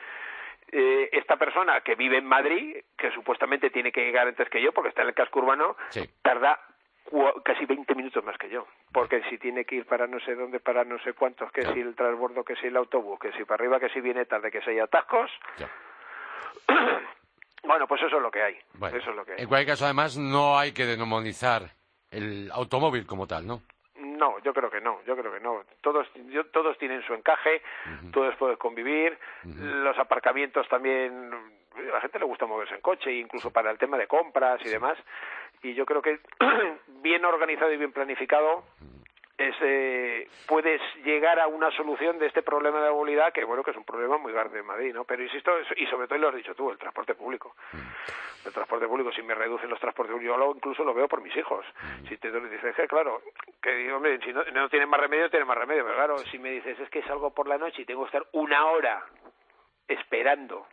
eh, 0.72 1.10
esta 1.14 1.38
persona 1.38 1.82
que 1.82 1.96
vive 1.96 2.18
en 2.18 2.26
Madrid, 2.26 2.78
que 2.98 3.12
supuestamente 3.12 3.70
tiene 3.70 3.92
que 3.92 4.04
llegar 4.04 4.28
antes 4.28 4.50
que 4.50 4.62
yo 4.62 4.72
porque 4.72 4.90
está 4.90 5.04
en 5.04 5.10
el 5.10 5.14
casco 5.14 5.40
urbano, 5.40 5.78
Sí. 5.90 6.02
tarda 6.24 6.60
casi 7.44 7.66
20 7.66 7.94
minutos 7.96 8.24
más 8.24 8.38
que 8.38 8.50
yo. 8.50 8.66
Porque 8.92 9.22
si 9.30 9.38
tiene 9.38 9.66
que 9.66 9.76
ir 9.76 9.86
para 9.86 10.08
no 10.08 10.20
sé 10.22 10.36
dónde, 10.36 10.60
para 10.60 10.84
no 10.84 10.98
sé 11.00 11.14
cuántos, 11.14 11.52
que 11.52 11.62
si 11.74 11.80
el 11.80 11.96
transbordo, 11.96 12.44
que 12.44 12.56
si 12.56 12.68
el 12.68 12.78
autobús, 12.78 13.20
que 13.20 13.32
si 13.34 13.44
para 13.46 13.64
arriba, 13.64 13.80
que 13.80 13.90
si 13.90 14.02
viene 14.02 14.26
tarde, 14.26 14.52
que 14.52 14.62
si 14.62 14.72
hay 14.72 14.80
atascos. 14.80 15.30
Ya. 15.58 15.70
bueno, 17.64 17.88
pues 17.88 18.02
eso 18.04 18.18
es 18.18 18.22
lo 18.22 18.32
que 18.32 18.42
hay. 18.42 18.58
Bueno, 18.74 18.98
Eso 18.98 19.10
es 19.12 19.16
lo 19.16 19.26
que 19.26 19.34
hay. 19.34 19.42
En 19.42 19.48
cualquier 19.48 19.74
caso, 19.74 19.86
además, 19.86 20.18
no 20.18 20.58
hay 20.58 20.72
que 20.74 20.86
demonizar 20.86 21.64
el 22.12 22.50
automóvil 22.52 23.06
como 23.06 23.28
tal, 23.28 23.46
¿no? 23.46 23.62
No, 23.98 24.40
yo 24.40 24.54
creo 24.54 24.70
que 24.70 24.82
no, 24.82 25.02
yo 25.06 25.16
creo 25.18 25.32
que 25.34 25.40
no. 25.40 25.64
Todos, 25.82 26.08
yo- 26.30 26.46
todos 26.48 26.78
tienen 26.78 27.02
su 27.04 27.14
encaje, 27.14 27.62
todos 28.12 28.36
pueden 28.36 28.58
convivir, 28.58 29.18
los 29.44 29.98
aparcamientos 29.98 30.68
también, 30.70 31.32
a 31.76 31.82
la 31.82 32.02
gente 32.02 32.20
le 32.20 32.26
gusta 32.26 32.46
moverse 32.46 32.76
en 32.76 32.82
coche, 32.82 33.12
incluso 33.12 33.52
para 33.52 33.72
el 33.72 33.78
tema 33.78 33.98
de 33.98 34.08
compras 34.08 34.62
y 34.66 34.70
demás, 34.70 34.98
y 35.64 35.74
yo 35.74 35.86
creo 35.86 36.02
que 36.02 36.20
bien 37.02 37.26
organizado 37.26 37.72
y 37.72 37.78
bien 37.78 37.92
planificado 37.92 38.64
es, 39.38 39.56
eh, 39.62 40.28
puedes 40.48 40.82
llegar 41.04 41.40
a 41.40 41.48
una 41.48 41.70
solución 41.72 42.18
de 42.20 42.28
este 42.28 42.42
problema 42.42 42.80
de 42.80 42.86
la 42.88 42.94
movilidad 42.94 43.34
que 43.34 43.44
bueno 43.44 43.64
que 43.64 43.72
es 43.72 43.78
un 43.78 43.84
problema 43.84 44.18
muy 44.18 44.32
grande 44.32 44.60
en 44.60 44.66
Madrid, 44.66 44.94
¿no? 44.94 45.04
Pero 45.04 45.24
insisto, 45.24 45.52
y 45.76 45.86
sobre 45.88 46.08
todo 46.08 46.20
lo 46.20 46.30
has 46.30 46.36
dicho 46.36 46.56
tú, 46.56 46.72
el 46.72 46.78
transporte 46.78 47.16
público. 47.16 47.56
El 48.46 48.54
transporte 48.54 48.88
público, 48.88 49.12
si 49.12 49.24
me 49.24 49.34
reducen 49.34 49.70
los 49.70 49.80
transportes 49.80 50.22
yo 50.22 50.38
lo, 50.38 50.56
incluso 50.56 50.84
lo 50.84 50.94
veo 50.94 51.08
por 51.08 51.22
mis 51.22 51.36
hijos. 51.36 51.66
Si 52.08 52.18
te 52.18 52.32
dices 52.32 52.76
que 52.76 52.88
claro, 52.88 53.22
que 53.62 53.92
hombre, 53.92 54.20
si 54.24 54.32
no, 54.32 54.44
no 54.54 54.70
tienen 54.70 54.88
más 54.88 55.00
remedio, 55.00 55.30
tienen 55.30 55.48
más 55.48 55.58
remedio, 55.58 55.84
pero 55.84 55.96
claro, 55.96 56.18
si 56.20 56.38
me 56.40 56.52
dices 56.52 56.80
es 56.80 56.90
que 56.90 57.02
salgo 57.04 57.32
por 57.32 57.48
la 57.48 57.58
noche 57.58 57.82
y 57.82 57.86
tengo 57.86 58.04
que 58.04 58.18
estar 58.18 58.26
una 58.34 58.68
hora 58.68 59.04
esperando. 59.88 60.68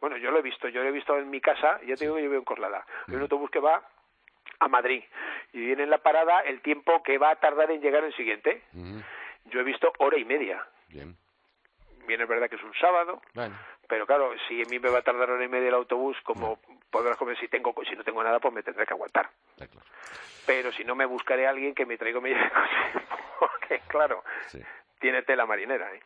Bueno, 0.00 0.16
yo 0.16 0.30
lo 0.30 0.38
he 0.38 0.42
visto, 0.42 0.68
yo 0.68 0.82
lo 0.82 0.88
he 0.88 0.92
visto 0.92 1.16
en 1.16 1.28
mi 1.28 1.40
casa, 1.40 1.80
ya 1.84 1.96
te 1.96 2.04
digo 2.04 2.16
que 2.16 2.22
yo 2.22 2.30
vivo 2.30 2.40
en 2.40 2.44
Coslada. 2.44 2.84
Hay 3.08 3.14
un 3.14 3.22
autobús 3.22 3.50
que 3.50 3.60
va 3.60 3.82
a 4.60 4.68
Madrid 4.68 5.02
y 5.52 5.60
viene 5.60 5.84
en 5.84 5.90
la 5.90 5.98
parada 5.98 6.40
el 6.40 6.60
tiempo 6.60 7.02
que 7.02 7.18
va 7.18 7.30
a 7.30 7.36
tardar 7.36 7.70
en 7.70 7.80
llegar 7.80 8.04
el 8.04 8.14
siguiente. 8.14 8.62
Yo 9.46 9.60
he 9.60 9.64
visto 9.64 9.92
hora 9.98 10.18
y 10.18 10.24
media. 10.24 10.64
Bien. 10.88 11.16
Bien, 12.06 12.20
es 12.20 12.28
verdad 12.28 12.48
que 12.48 12.56
es 12.56 12.62
un 12.62 12.72
sábado, 12.74 13.20
Bueno. 13.34 13.54
pero 13.86 14.06
claro, 14.06 14.32
si 14.48 14.62
a 14.62 14.64
mí 14.70 14.78
me 14.78 14.88
va 14.88 14.98
a 14.98 15.02
tardar 15.02 15.30
hora 15.30 15.44
y 15.44 15.48
media 15.48 15.68
el 15.68 15.74
autobús, 15.74 16.16
como 16.22 16.58
podrás 16.90 17.16
comer, 17.18 17.38
si 17.38 17.48
tengo, 17.48 17.74
si 17.88 17.94
no 17.96 18.02
tengo 18.04 18.22
nada, 18.24 18.38
pues 18.40 18.54
me 18.54 18.62
tendré 18.62 18.86
que 18.86 18.94
aguantar. 18.94 19.28
Claro. 19.56 19.72
Pero 20.46 20.72
si 20.72 20.84
no, 20.84 20.94
me 20.94 21.04
buscaré 21.04 21.46
a 21.46 21.50
alguien 21.50 21.74
que 21.74 21.84
me 21.84 21.98
traiga 21.98 22.18
coche, 22.20 22.34
porque 23.38 23.80
claro, 23.88 24.24
Sí. 24.46 24.58
tiene 24.98 25.22
tela 25.22 25.44
marinera. 25.44 25.92
¿eh? 25.94 26.00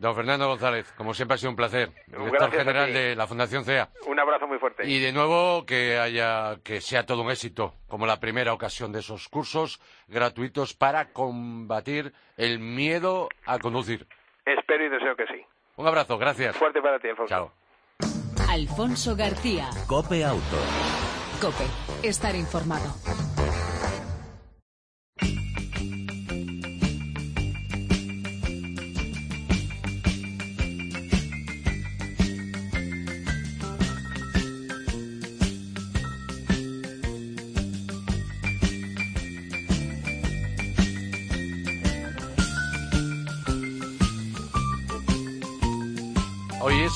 Don 0.00 0.14
Fernando 0.14 0.48
González, 0.48 0.90
como 0.96 1.12
siempre 1.12 1.34
ha 1.34 1.38
sido 1.38 1.50
un 1.50 1.56
placer. 1.56 1.90
Director 2.06 2.50
general 2.50 2.90
de 2.90 3.14
la 3.14 3.26
Fundación 3.26 3.66
CEA. 3.66 3.90
Un 4.06 4.18
abrazo 4.18 4.46
muy 4.46 4.58
fuerte. 4.58 4.88
Y 4.88 4.98
de 4.98 5.12
nuevo 5.12 5.66
que 5.66 5.98
haya 5.98 6.56
que 6.64 6.80
sea 6.80 7.04
todo 7.04 7.20
un 7.20 7.30
éxito, 7.30 7.74
como 7.86 8.06
la 8.06 8.18
primera 8.18 8.54
ocasión 8.54 8.92
de 8.92 9.00
esos 9.00 9.28
cursos 9.28 9.78
gratuitos 10.08 10.72
para 10.72 11.12
combatir 11.12 12.14
el 12.38 12.60
miedo 12.60 13.28
a 13.44 13.58
conducir. 13.58 14.06
Espero 14.46 14.86
y 14.86 14.88
deseo 14.88 15.14
que 15.16 15.26
sí. 15.26 15.44
Un 15.76 15.86
abrazo, 15.86 16.16
gracias. 16.16 16.56
Fuerte 16.56 16.80
para 16.80 16.98
ti, 16.98 17.08
Alfonso. 17.08 17.28
Chao. 17.28 17.52
Alfonso 18.48 19.14
García. 19.14 19.68
Cope 19.86 20.24
Auto. 20.24 20.56
Cope. 21.42 21.66
Estar 22.02 22.34
informado. 22.34 22.90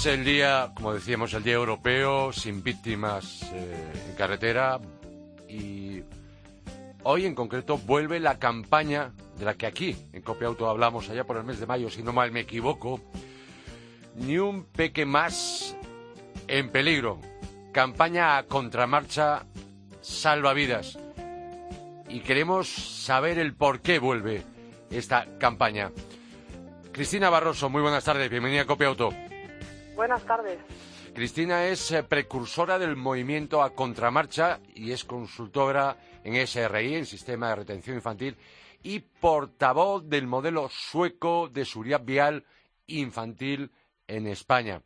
Es 0.04 0.18
el 0.18 0.24
día, 0.24 0.70
como 0.74 0.92
decíamos, 0.92 1.32
el 1.32 1.42
día 1.42 1.54
europeo 1.54 2.30
sin 2.30 2.62
víctimas 2.62 3.42
eh, 3.54 3.92
en 4.10 4.14
carretera 4.16 4.78
y 5.48 6.02
hoy 7.04 7.24
en 7.24 7.34
concreto 7.34 7.78
vuelve 7.78 8.20
la 8.20 8.38
campaña 8.38 9.12
de 9.38 9.46
la 9.46 9.54
que 9.54 9.66
aquí 9.66 9.96
en 10.12 10.20
Copia 10.20 10.48
Auto 10.48 10.68
hablamos 10.68 11.08
allá 11.08 11.24
por 11.24 11.38
el 11.38 11.44
mes 11.44 11.58
de 11.58 11.66
mayo, 11.66 11.88
si 11.88 12.02
no 12.02 12.12
mal 12.12 12.32
me 12.32 12.40
equivoco, 12.40 13.00
ni 14.16 14.36
un 14.36 14.64
peque 14.64 15.06
más 15.06 15.74
en 16.48 16.68
peligro. 16.68 17.18
Campaña 17.72 18.36
a 18.36 18.42
contramarcha 18.42 19.46
salvavidas. 20.02 20.98
Y 22.10 22.20
queremos 22.20 22.68
saber 22.68 23.38
el 23.38 23.54
por 23.54 23.80
qué 23.80 23.98
vuelve 24.00 24.42
esta 24.90 25.26
campaña. 25.38 25.92
Cristina 26.92 27.30
Barroso, 27.30 27.70
muy 27.70 27.80
buenas 27.80 28.04
tardes, 28.04 28.28
bienvenida 28.28 28.62
a 28.62 28.66
Copia 28.66 28.88
Auto. 28.88 29.10
Buenas 29.94 30.24
tardes. 30.24 30.58
Cristina 31.14 31.66
es 31.66 31.92
eh, 31.92 32.02
precursora 32.02 32.78
del 32.78 32.96
movimiento 32.96 33.62
a 33.62 33.70
contramarcha 33.70 34.58
y 34.74 34.90
es 34.90 35.04
consultora 35.04 35.96
en 36.24 36.44
SRI, 36.46 36.96
en 36.96 37.06
Sistema 37.06 37.50
de 37.50 37.56
Retención 37.56 37.96
Infantil, 37.96 38.36
y 38.82 38.98
portavoz 38.98 40.08
del 40.08 40.26
modelo 40.26 40.68
sueco 40.68 41.48
de 41.48 41.64
seguridad 41.64 42.02
vial 42.02 42.44
infantil 42.88 43.70
en 44.08 44.26
España. 44.26 44.82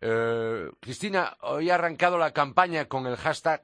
Eh, 0.00 0.70
Cristina, 0.80 1.36
hoy 1.42 1.70
ha 1.70 1.76
arrancado 1.76 2.18
la 2.18 2.32
campaña 2.32 2.86
con 2.86 3.06
el 3.06 3.16
hashtag 3.16 3.62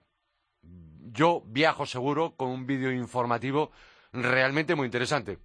Yo 0.62 1.42
viajo 1.44 1.84
seguro, 1.84 2.36
con 2.36 2.48
un 2.48 2.66
vídeo 2.66 2.92
informativo 2.92 3.72
realmente 4.12 4.74
muy 4.74 4.86
interesante. 4.86 5.38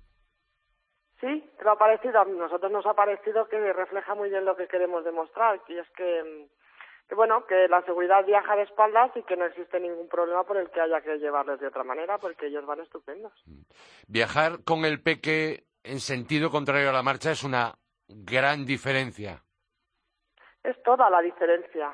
Ha 1.72 1.78
parecido, 1.78 2.20
a 2.20 2.26
nosotros 2.26 2.72
nos 2.72 2.86
ha 2.86 2.94
parecido 2.94 3.48
que 3.48 3.74
refleja 3.74 4.16
muy 4.16 4.30
bien 4.30 4.46
lo 4.46 4.56
que 4.56 4.68
queremos 4.68 5.04
demostrar, 5.04 5.60
y 5.68 5.78
es 5.78 5.90
que, 5.92 6.48
que 7.08 7.16
bueno, 7.16 7.46
que 7.46 7.68
la 7.68 7.82
seguridad 7.84 8.26
viaja 8.26 8.56
de 8.56 8.64
espaldas 8.64 9.12
y 9.16 9.24
que 9.24 9.38
no 9.38 9.46
existe 9.46 9.80
ningún 9.80 10.08
problema 10.08 10.44
por 10.44 10.58
el 10.58 10.70
que 10.70 10.82
haya 10.82 11.02
que 11.02 11.18
llevarles 11.18 11.60
de 11.60 11.68
otra 11.68 11.84
manera, 11.84 12.18
porque 12.18 12.48
ellos 12.48 12.66
van 12.66 12.82
estupendos. 12.82 13.34
Viajar 14.08 14.64
con 14.64 14.86
el 14.86 15.02
peque 15.02 15.66
en 15.84 16.00
sentido 16.00 16.50
contrario 16.52 16.90
a 16.90 16.94
la 16.94 17.04
marcha 17.04 17.32
es 17.32 17.44
una 17.44 17.74
gran 18.08 18.66
diferencia. 18.66 19.44
Es 20.64 20.82
toda 20.84 21.10
la 21.10 21.22
diferencia. 21.22 21.94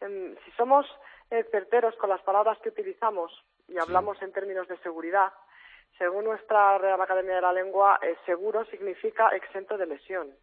Em, 0.00 0.34
si 0.44 0.50
somos 0.52 0.86
eh, 1.30 1.44
certeros 1.50 1.94
con 1.96 2.10
las 2.10 2.22
palabras 2.22 2.58
que 2.62 2.70
utilizamos 2.70 3.32
y 3.68 3.78
hablamos 3.78 4.20
en 4.22 4.32
términos 4.32 4.68
de 4.68 4.76
seguridad, 4.78 5.32
según 5.98 6.24
nuestra 6.24 6.78
Real 6.78 7.00
Academia 7.00 7.36
de 7.36 7.42
la 7.42 7.52
Lengua, 7.52 7.98
eh, 8.02 8.16
seguro 8.26 8.64
significa 8.66 9.28
exento 9.28 9.76
de 9.76 9.86
lesión. 9.86 10.34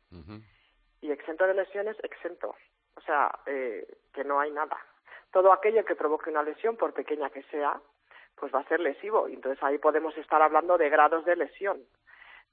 Y 1.02 1.12
exento 1.12 1.46
de 1.46 1.54
lesión 1.54 1.88
es 1.88 1.98
exento. 2.04 2.56
O 2.96 3.02
sea, 3.02 3.32
eh, 3.46 3.86
que 4.14 4.24
no 4.24 4.40
hay 4.40 4.52
nada. 4.52 4.78
Todo 5.32 5.52
aquello 5.52 5.84
que 5.86 5.96
provoque 5.96 6.30
una 6.30 6.44
lesión, 6.44 6.78
por 6.78 6.94
pequeña 6.94 7.30
que 7.30 7.44
sea, 7.44 7.80
pues 8.36 8.54
va 8.54 8.60
a 8.60 8.68
ser 8.68 8.80
lesivo. 8.80 9.28
Y 9.28 9.34
entonces 9.34 9.62
ahí 9.64 9.78
podemos 9.78 10.16
estar 10.18 10.42
hablando 10.42 10.78
de 10.78 10.90
grados 10.90 11.26
de 11.26 11.36
lesión. 11.36 11.84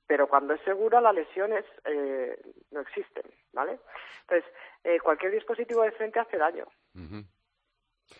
Pero 0.06 0.26
cuando 0.26 0.54
es 0.54 0.61
segura, 0.62 1.00
las 1.00 1.14
lesiones 1.14 1.64
eh, 1.84 2.40
no 2.70 2.80
existen, 2.80 3.24
¿vale? 3.52 3.78
Entonces, 4.22 4.50
eh, 4.82 4.98
cualquier 5.00 5.32
dispositivo 5.32 5.82
de 5.82 5.92
frente 5.92 6.18
hace 6.18 6.38
daño. 6.38 6.66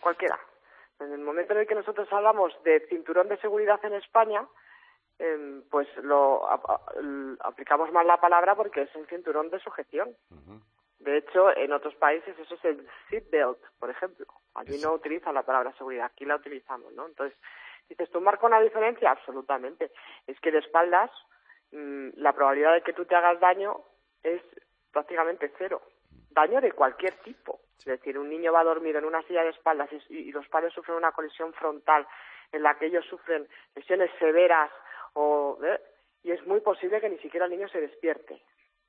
Cualquiera. 0.01 0.39
En 1.01 1.13
el 1.13 1.21
momento 1.21 1.55
en 1.55 1.61
el 1.61 1.67
que 1.67 1.75
nosotros 1.75 2.07
hablamos 2.13 2.53
de 2.65 2.81
cinturón 2.89 3.29
de 3.29 3.39
seguridad 3.39 3.83
en 3.85 3.95
España, 3.95 4.47
em, 5.19 5.63
pues 5.71 5.89
lo 5.99 6.49
aplicamos 7.41 7.93
mal 7.93 8.07
la 8.07 8.21
palabra 8.21 8.55
porque 8.55 8.83
es 8.83 8.95
un 8.95 9.07
cinturón 9.07 9.51
de 9.51 9.61
sujeción. 9.61 10.15
De 10.99 11.19
hecho, 11.19 11.57
en 11.57 11.73
otros 11.73 11.95
países 11.95 12.39
eso 12.39 12.55
es 12.55 12.65
el 12.65 12.89
seatbelt, 13.09 13.59
por 13.79 13.91
ejemplo. 13.91 14.27
Allí 14.55 14.81
no 14.81 14.93
utilizan 14.93 15.35
la 15.35 15.45
palabra 15.45 15.73
seguridad, 15.79 16.07
aquí 16.07 16.25
la 16.25 16.37
utilizamos, 16.37 16.93
¿no? 16.93 17.07
Entonces, 17.07 17.39
dices, 17.89 18.11
¿tú 18.11 18.21
marca 18.21 18.47
una 18.47 18.61
diferencia? 18.61 19.11
Absolutamente. 19.11 19.93
Es 20.27 20.39
que 20.41 20.51
de 20.51 20.59
espaldas 20.59 21.11
mm, 21.73 22.11
la 22.17 22.33
probabilidad 22.33 22.75
de 22.75 22.83
que 22.83 22.93
tú 22.93 23.05
te 23.05 23.15
hagas 23.15 23.39
daño 23.41 23.81
es 24.23 24.43
prácticamente 24.93 25.53
cero. 25.57 25.83
Daño 26.31 26.61
de 26.61 26.73
cualquier 26.73 27.15
tipo. 27.23 27.61
Es 27.79 27.85
decir, 27.85 28.19
un 28.19 28.29
niño 28.29 28.53
va 28.53 28.61
a 28.61 28.65
dormir 28.65 28.97
en 28.97 29.05
una 29.05 29.23
silla 29.23 29.45
de 29.45 29.51
espaldas 29.51 29.89
y, 30.09 30.33
los 30.33 30.49
padres 30.49 30.73
sufren 30.73 30.97
una 30.97 31.13
colisión 31.13 31.53
frontal 31.55 32.07
en 32.51 32.63
la 32.63 32.77
que 32.79 32.87
ellos 32.87 33.05
sufren 33.07 33.47
lesiones 33.75 34.11
severas 34.19 34.71
o, 35.19 35.59
¿eh? 35.65 35.81
y 36.23 36.31
es 36.31 36.47
muy 36.47 36.61
posible 36.61 37.01
que 37.01 37.09
ni 37.09 37.19
siquiera 37.19 37.47
el 37.47 37.53
niño 37.53 37.69
se 37.69 37.81
despierte 37.81 38.41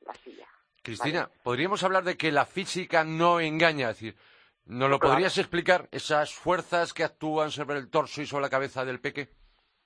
la 0.01 0.13
silla. 0.13 0.47
Cristina, 0.83 1.29
¿podríamos 1.43 1.83
hablar 1.83 2.03
de 2.03 2.17
que 2.17 2.31
la 2.31 2.45
física 2.45 3.03
no 3.03 3.39
engaña? 3.39 3.89
Es 3.89 3.99
decir, 3.99 4.15
¿nos 4.65 4.89
lo 4.89 4.99
podrías 4.99 5.37
explicar? 5.37 5.89
Esas 5.91 6.33
fuerzas 6.33 6.93
que 6.93 7.03
actúan 7.03 7.51
sobre 7.51 7.77
el 7.77 7.89
torso 7.89 8.21
y 8.21 8.25
sobre 8.25 8.43
la 8.43 8.49
cabeza 8.49 8.85
del 8.85 9.01
peque. 9.01 9.29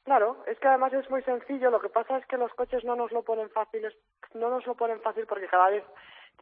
Claro, 0.04 0.44
es 0.48 0.60
que 0.60 0.68
además 0.68 0.94
es 0.94 1.10
muy 1.10 1.24
sencillo. 1.24 1.72
Lo 1.72 1.80
que 1.80 1.90
pasa 1.90 2.18
es 2.18 2.26
que 2.28 2.38
los 2.38 2.54
coches 2.54 2.84
no 2.84 2.96
nos 2.96 3.12
lo 3.12 3.24
ponen 3.24 3.50
fácil, 3.50 3.88
no 4.34 4.50
nos 4.50 4.66
lo 4.68 4.76
ponen 4.76 5.02
fácil 5.02 5.26
porque 5.26 5.48
cada 5.48 5.70
vez 5.70 5.84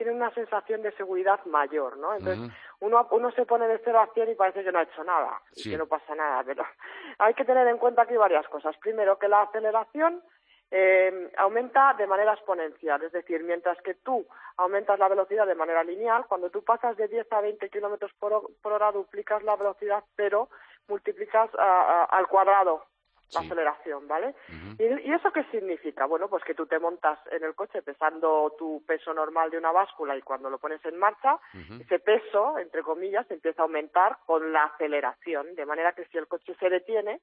tienen 0.02 0.20
una 0.20 0.34
sensación 0.34 0.82
de 0.82 0.92
seguridad 0.94 1.46
mayor, 1.46 1.96
¿no? 1.96 2.16
Entonces, 2.16 2.52
uno, 2.80 3.08
uno 3.12 3.32
se 3.34 3.46
pone 3.46 3.68
de 3.68 3.80
cero 3.86 4.00
a 4.00 4.12
cien 4.16 4.32
y 4.32 4.34
parece 4.34 4.64
que 4.64 4.72
no 4.72 4.80
ha 4.80 4.84
hecho 4.84 5.04
nada, 5.04 5.40
y 5.56 5.70
que 5.70 5.78
no 5.78 5.86
pasa 5.86 6.16
nada, 6.16 6.44
pero 6.44 6.66
hay 7.20 7.36
que 7.36 7.46
tener 7.46 7.68
en 7.68 7.78
cuenta 7.78 8.02
aquí 8.02 8.18
varias 8.18 8.48
cosas. 8.48 8.76
Primero, 8.78 9.20
que 9.20 9.28
la 9.28 9.44
aceleración 9.44 10.24
eh, 10.72 11.32
aumenta 11.38 11.94
de 11.94 12.08
manera 12.08 12.34
exponencial, 12.34 13.04
es 13.04 13.12
decir, 13.12 13.44
mientras 13.44 13.80
que 13.84 13.94
tú 13.94 14.26
aumentas 14.58 14.98
la 14.98 15.08
velocidad 15.08 15.46
de 15.46 15.54
manera 15.54 15.84
lineal, 15.84 16.26
cuando 16.26 16.50
tú 16.50 16.64
pasas 16.64 16.98
de 16.98 17.08
10 17.08 17.32
a 17.32 17.42
20 17.42 17.70
kilómetros 17.70 18.12
por, 18.18 18.50
hora 18.64 18.92
duplicas 18.92 19.44
la 19.44 19.56
velocidad, 19.56 20.04
pero 20.16 20.50
multiplicas 20.88 21.52
al 21.54 22.28
cuadrado 22.28 22.86
la 23.34 23.42
aceleración, 23.42 24.08
¿vale? 24.08 24.36
¿Y, 24.78 25.12
eso 25.12 25.32
qué 25.32 25.44
significa? 25.46 26.06
Bueno, 26.06 26.28
pues 26.28 26.44
que 26.44 26.54
tú 26.54 26.66
te 26.66 26.80
montas 26.80 27.20
en 27.32 27.44
el 27.44 27.56
coche 27.56 27.82
pesando 27.82 28.56
tu 28.58 28.84
peso 28.86 29.14
normal 29.14 29.50
de 29.50 29.58
una 29.58 29.72
báscula 29.72 30.16
y 30.16 30.22
cuando 30.22 30.50
lo 30.50 30.58
pones 30.58 30.84
en 30.86 30.98
marcha, 30.98 31.40
ese 31.80 32.00
peso, 32.00 32.58
entre 32.58 32.84
comillas, 32.84 33.30
empieza 33.32 33.62
a 33.62 33.66
aumentar 33.66 34.18
con 34.26 34.52
la 34.52 34.66
aceleración, 34.66 35.56
de 35.56 35.66
manera 35.66 35.94
que 35.94 36.06
si 36.06 36.18
el 36.18 36.28
coche 36.28 36.56
se 36.60 36.70
detiene, 36.70 37.22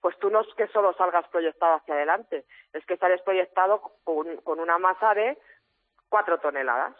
pues 0.00 0.16
tú 0.18 0.30
no 0.30 0.40
es 0.42 0.54
que 0.54 0.68
solo 0.68 0.92
salgas 0.94 1.26
proyectado 1.28 1.74
hacia 1.74 1.94
adelante, 1.94 2.44
es 2.72 2.84
que 2.86 2.96
sales 2.96 3.20
proyectado 3.22 3.82
con, 4.04 4.36
con 4.38 4.60
una 4.60 4.78
masa 4.78 5.14
de 5.14 5.38
cuatro 6.08 6.38
toneladas, 6.38 6.94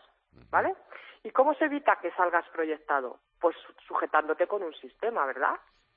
¿vale? 0.50 0.74
¿Y 1.22 1.30
cómo 1.30 1.54
se 1.54 1.66
evita 1.66 1.96
que 1.96 2.10
salgas 2.12 2.48
proyectado? 2.50 3.20
Pues 3.40 3.56
sujetándote 3.86 4.46
con 4.46 4.62
un 4.62 4.74
sistema, 4.74 5.26
¿verdad? 5.26 5.54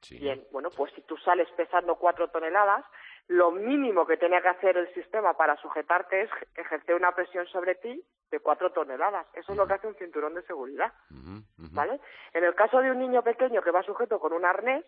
Bien, 0.09 0.43
bueno, 0.51 0.69
pues 0.75 0.91
si 0.93 1.01
tú 1.01 1.17
sales 1.17 1.47
pesando 1.55 1.95
cuatro 1.95 2.29
toneladas, 2.29 2.83
lo 3.27 3.51
mínimo 3.51 4.05
que 4.05 4.17
tiene 4.17 4.41
que 4.41 4.49
hacer 4.49 4.77
el 4.77 4.93
sistema 4.93 5.33
para 5.33 5.55
sujetarte 5.57 6.21
es 6.21 6.29
ejercer 6.55 6.95
una 6.95 7.13
presión 7.13 7.45
sobre 7.47 7.75
ti 7.75 8.03
de 8.31 8.39
cuatro 8.39 8.71
toneladas. 8.71 9.27
Eso 9.33 9.51
es 9.51 9.57
lo 9.57 9.67
que 9.67 9.73
hace 9.73 9.87
un 9.87 9.95
cinturón 9.95 10.33
de 10.33 10.41
seguridad. 10.43 10.91
¿Vale? 11.73 11.99
En 12.33 12.43
el 12.43 12.55
caso 12.55 12.79
de 12.79 12.91
un 12.91 12.99
niño 12.99 13.21
pequeño 13.21 13.61
que 13.61 13.71
va 13.71 13.83
sujeto 13.83 14.19
con 14.19 14.33
un 14.33 14.45
arnés, 14.45 14.83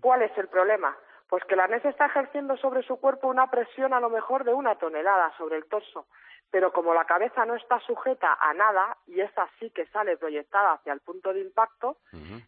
¿cuál 0.00 0.22
es 0.22 0.36
el 0.36 0.48
problema? 0.48 0.96
Pues 1.28 1.44
que 1.44 1.54
el 1.54 1.60
arnés 1.60 1.84
está 1.84 2.06
ejerciendo 2.06 2.56
sobre 2.58 2.82
su 2.82 3.00
cuerpo 3.00 3.28
una 3.28 3.50
presión 3.50 3.94
a 3.94 4.00
lo 4.00 4.10
mejor 4.10 4.44
de 4.44 4.52
una 4.52 4.74
tonelada 4.76 5.32
sobre 5.38 5.56
el 5.56 5.64
torso 5.64 6.06
pero 6.52 6.70
como 6.70 6.92
la 6.92 7.06
cabeza 7.06 7.46
no 7.46 7.56
está 7.56 7.80
sujeta 7.80 8.36
a 8.38 8.52
nada 8.52 8.98
y 9.06 9.20
esa 9.22 9.48
sí 9.58 9.70
que 9.70 9.86
sale 9.86 10.18
proyectada 10.18 10.74
hacia 10.74 10.92
el 10.92 11.00
punto 11.00 11.32
de 11.32 11.40
impacto, 11.40 11.96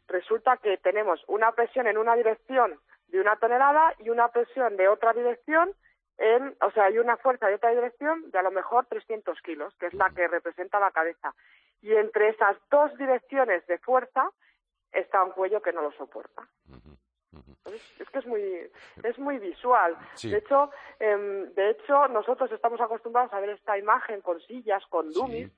resulta 0.06 0.58
que 0.58 0.76
tenemos 0.76 1.24
una 1.26 1.52
presión 1.52 1.86
en 1.86 1.96
una 1.96 2.14
dirección 2.14 2.78
de 3.08 3.20
una 3.20 3.36
tonelada 3.36 3.94
y 4.00 4.10
una 4.10 4.28
presión 4.28 4.76
de 4.76 4.88
otra 4.88 5.14
dirección 5.14 5.72
en, 6.18 6.54
o 6.60 6.70
sea, 6.72 6.84
hay 6.84 6.98
una 6.98 7.16
fuerza 7.16 7.48
de 7.48 7.54
otra 7.54 7.70
dirección 7.70 8.30
de 8.30 8.38
a 8.38 8.42
lo 8.42 8.50
mejor 8.50 8.84
300 8.86 9.40
kilos, 9.40 9.74
que 9.80 9.86
es 9.86 9.94
la 9.94 10.10
que 10.10 10.28
representa 10.28 10.78
la 10.78 10.90
cabeza. 10.90 11.34
Y 11.80 11.94
entre 11.94 12.28
esas 12.28 12.56
dos 12.70 12.96
direcciones 12.98 13.66
de 13.66 13.78
fuerza 13.78 14.30
está 14.92 15.24
un 15.24 15.32
cuello 15.32 15.62
que 15.62 15.72
no 15.72 15.80
lo 15.80 15.92
soporta. 15.92 16.46
Es 17.98 18.10
que 18.10 18.18
es 18.18 18.26
muy, 18.26 18.42
es 19.02 19.18
muy 19.18 19.38
visual. 19.38 19.96
De 20.22 20.36
hecho, 20.36 20.70
em, 20.98 21.52
de 21.54 21.70
hecho, 21.70 22.08
nosotros 22.08 22.52
estamos 22.52 22.80
acostumbrados 22.80 23.32
a 23.32 23.40
ver 23.40 23.50
esta 23.50 23.78
imagen 23.78 24.20
con 24.20 24.38
sillas, 24.42 24.84
con 24.86 25.10
dummies, 25.12 25.50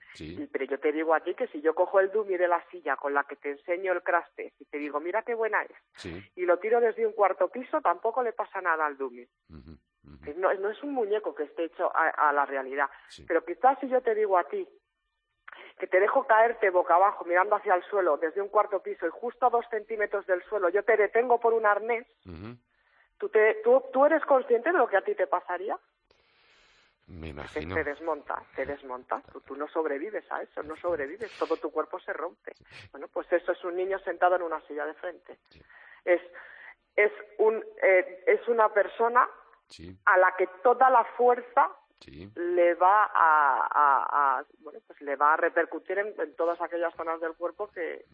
pero 0.53 0.65
yo 0.67 0.79
te 0.79 0.93
digo 0.93 1.15
a 1.15 1.21
ti 1.21 1.35
que 1.35 1.49
si 1.49 1.61
yo 1.61 1.75
cojo 1.75 1.99
el 1.99 2.11
dummy 2.13 2.37
de 2.37 2.47
la 2.47 2.65
silla 2.71 2.97
con 2.97 3.13
la 3.13 3.25
que 3.25 3.37
te 3.37 3.51
enseño 3.51 3.93
el 3.93 4.03
crash 4.03 4.29
test 4.37 4.61
y 4.61 4.65
te 4.67 4.79
digo, 4.79 5.01
mira 5.01 5.23
qué 5.23 5.35
buena 5.35 5.63
es, 5.63 6.05
y 6.37 6.45
lo 6.45 6.59
tiro 6.59 6.81
desde 6.81 7.07
un 7.07 7.13
cuarto 7.13 7.49
piso, 7.49 7.81
tampoco 7.81 8.23
le 8.23 8.33
pasa 8.33 8.61
nada 8.61 8.87
al 8.87 8.97
dummy. 8.97 9.27
No, 10.37 10.55
no, 10.55 10.71
es 10.71 10.83
un 10.83 10.93
muñeco 10.95 11.35
que 11.35 11.45
esté 11.45 11.65
hecho 11.65 11.91
a 11.95 12.33
la 12.33 12.47
realidad. 12.47 12.89
Pero 13.27 13.45
quizás 13.45 13.79
si 13.81 13.89
yo 13.89 14.01
te 14.01 14.15
digo 14.15 14.39
a 14.39 14.45
ti, 14.45 14.67
que 15.79 15.87
te 15.87 16.01
dejo 16.01 16.27
caerte 16.27 16.71
boca 16.71 16.95
abajo 16.95 17.25
mirando 17.25 17.57
hacia 17.57 17.75
el 17.75 17.83
suelo 17.85 18.17
desde 18.17 18.41
un 18.41 18.49
cuarto 18.49 18.81
piso 18.81 19.07
y 19.07 19.11
justo 19.11 19.47
a 19.47 19.51
dos 19.51 19.67
centímetros 19.71 20.27
del 20.27 20.43
suelo 20.45 20.69
yo 20.69 20.83
te 20.83 20.97
detengo 20.97 21.39
por 21.39 21.53
un 21.53 21.67
arnés, 21.67 22.07
¿tú, 23.19 23.29
te, 23.29 23.57
tú, 23.63 23.83
¿tú 23.93 24.07
eres 24.07 24.25
consciente 24.25 24.73
de 24.73 24.79
lo 24.79 24.89
que 24.89 24.97
a 24.97 25.03
ti 25.03 25.15
te 25.15 25.27
pasaría? 25.27 25.79
Me 27.09 27.29
imagino. 27.29 27.75
Te, 27.75 27.85
desmonta, 27.85 28.43
te 28.57 28.67
desmonta. 28.67 29.23
Tú, 29.47 29.55
no 29.55 29.69
sobrevives 29.69 30.25
a 30.33 30.43
eso, 30.43 30.63
no 30.65 30.75
sobrevives, 30.77 31.31
todo 31.39 31.57
tu 31.57 31.71
cuerpo 31.71 32.01
se 32.01 32.13
rompe. 32.13 32.53
Bueno, 32.91 33.07
pues 33.13 33.31
eso 33.33 33.53
es 33.53 33.65
un 33.65 33.77
niño 33.77 33.99
sentado 34.01 34.35
en 34.35 34.43
una 34.43 34.61
silla 34.63 34.85
de 34.87 34.95
frente. 34.95 35.39
Es, 36.05 36.21
es, 36.97 37.13
un, 37.39 37.65
eh, 37.81 38.25
es 38.27 38.49
una 38.49 38.71
persona 38.71 39.29
a 40.05 40.17
la 40.19 40.35
que 40.37 40.49
toda 40.65 40.91
la 40.91 41.05
fuerza 41.17 41.71
le 42.35 42.75
va 42.75 43.11
a, 43.15 44.45
bueno 44.59 44.79
pues 44.87 45.01
le 45.01 45.17
va 45.17 45.35
a 45.35 45.37
repercutir 45.37 45.99
en, 45.99 46.15
todas 46.37 46.61
aquellas 46.61 46.95
zonas 46.95 47.21
del 47.21 47.35
cuerpo 47.35 47.69
que 47.69 48.05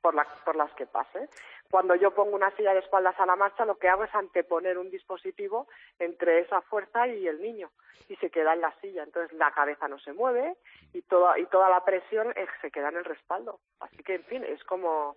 por, 0.00 0.14
por 0.44 0.56
las 0.56 0.72
que 0.72 0.86
pase. 0.86 1.28
Cuando 1.70 1.94
yo 1.94 2.14
pongo 2.14 2.34
una 2.34 2.54
silla 2.56 2.72
de 2.72 2.80
espaldas 2.80 3.18
a 3.18 3.26
la 3.26 3.36
marcha 3.36 3.64
lo 3.64 3.78
que 3.78 3.88
hago 3.88 4.04
es 4.04 4.14
anteponer 4.14 4.78
un 4.78 4.90
dispositivo 4.90 5.68
entre 5.98 6.40
esa 6.40 6.60
fuerza 6.62 7.06
y 7.08 7.26
el 7.26 7.40
niño 7.40 7.70
y 8.08 8.16
se 8.16 8.30
queda 8.30 8.54
en 8.54 8.60
la 8.60 8.74
silla. 8.80 9.02
Entonces 9.02 9.36
la 9.36 9.50
cabeza 9.52 9.88
no 9.88 9.98
se 9.98 10.12
mueve 10.12 10.56
y 10.92 11.02
toda 11.02 11.38
y 11.38 11.46
toda 11.46 11.68
la 11.68 11.84
presión 11.84 12.32
se 12.60 12.70
queda 12.70 12.88
en 12.88 12.96
el 12.96 13.04
respaldo. 13.04 13.60
Así 13.80 13.98
que 13.98 14.14
en 14.14 14.24
fin 14.24 14.44
es 14.44 14.62
como 14.64 15.16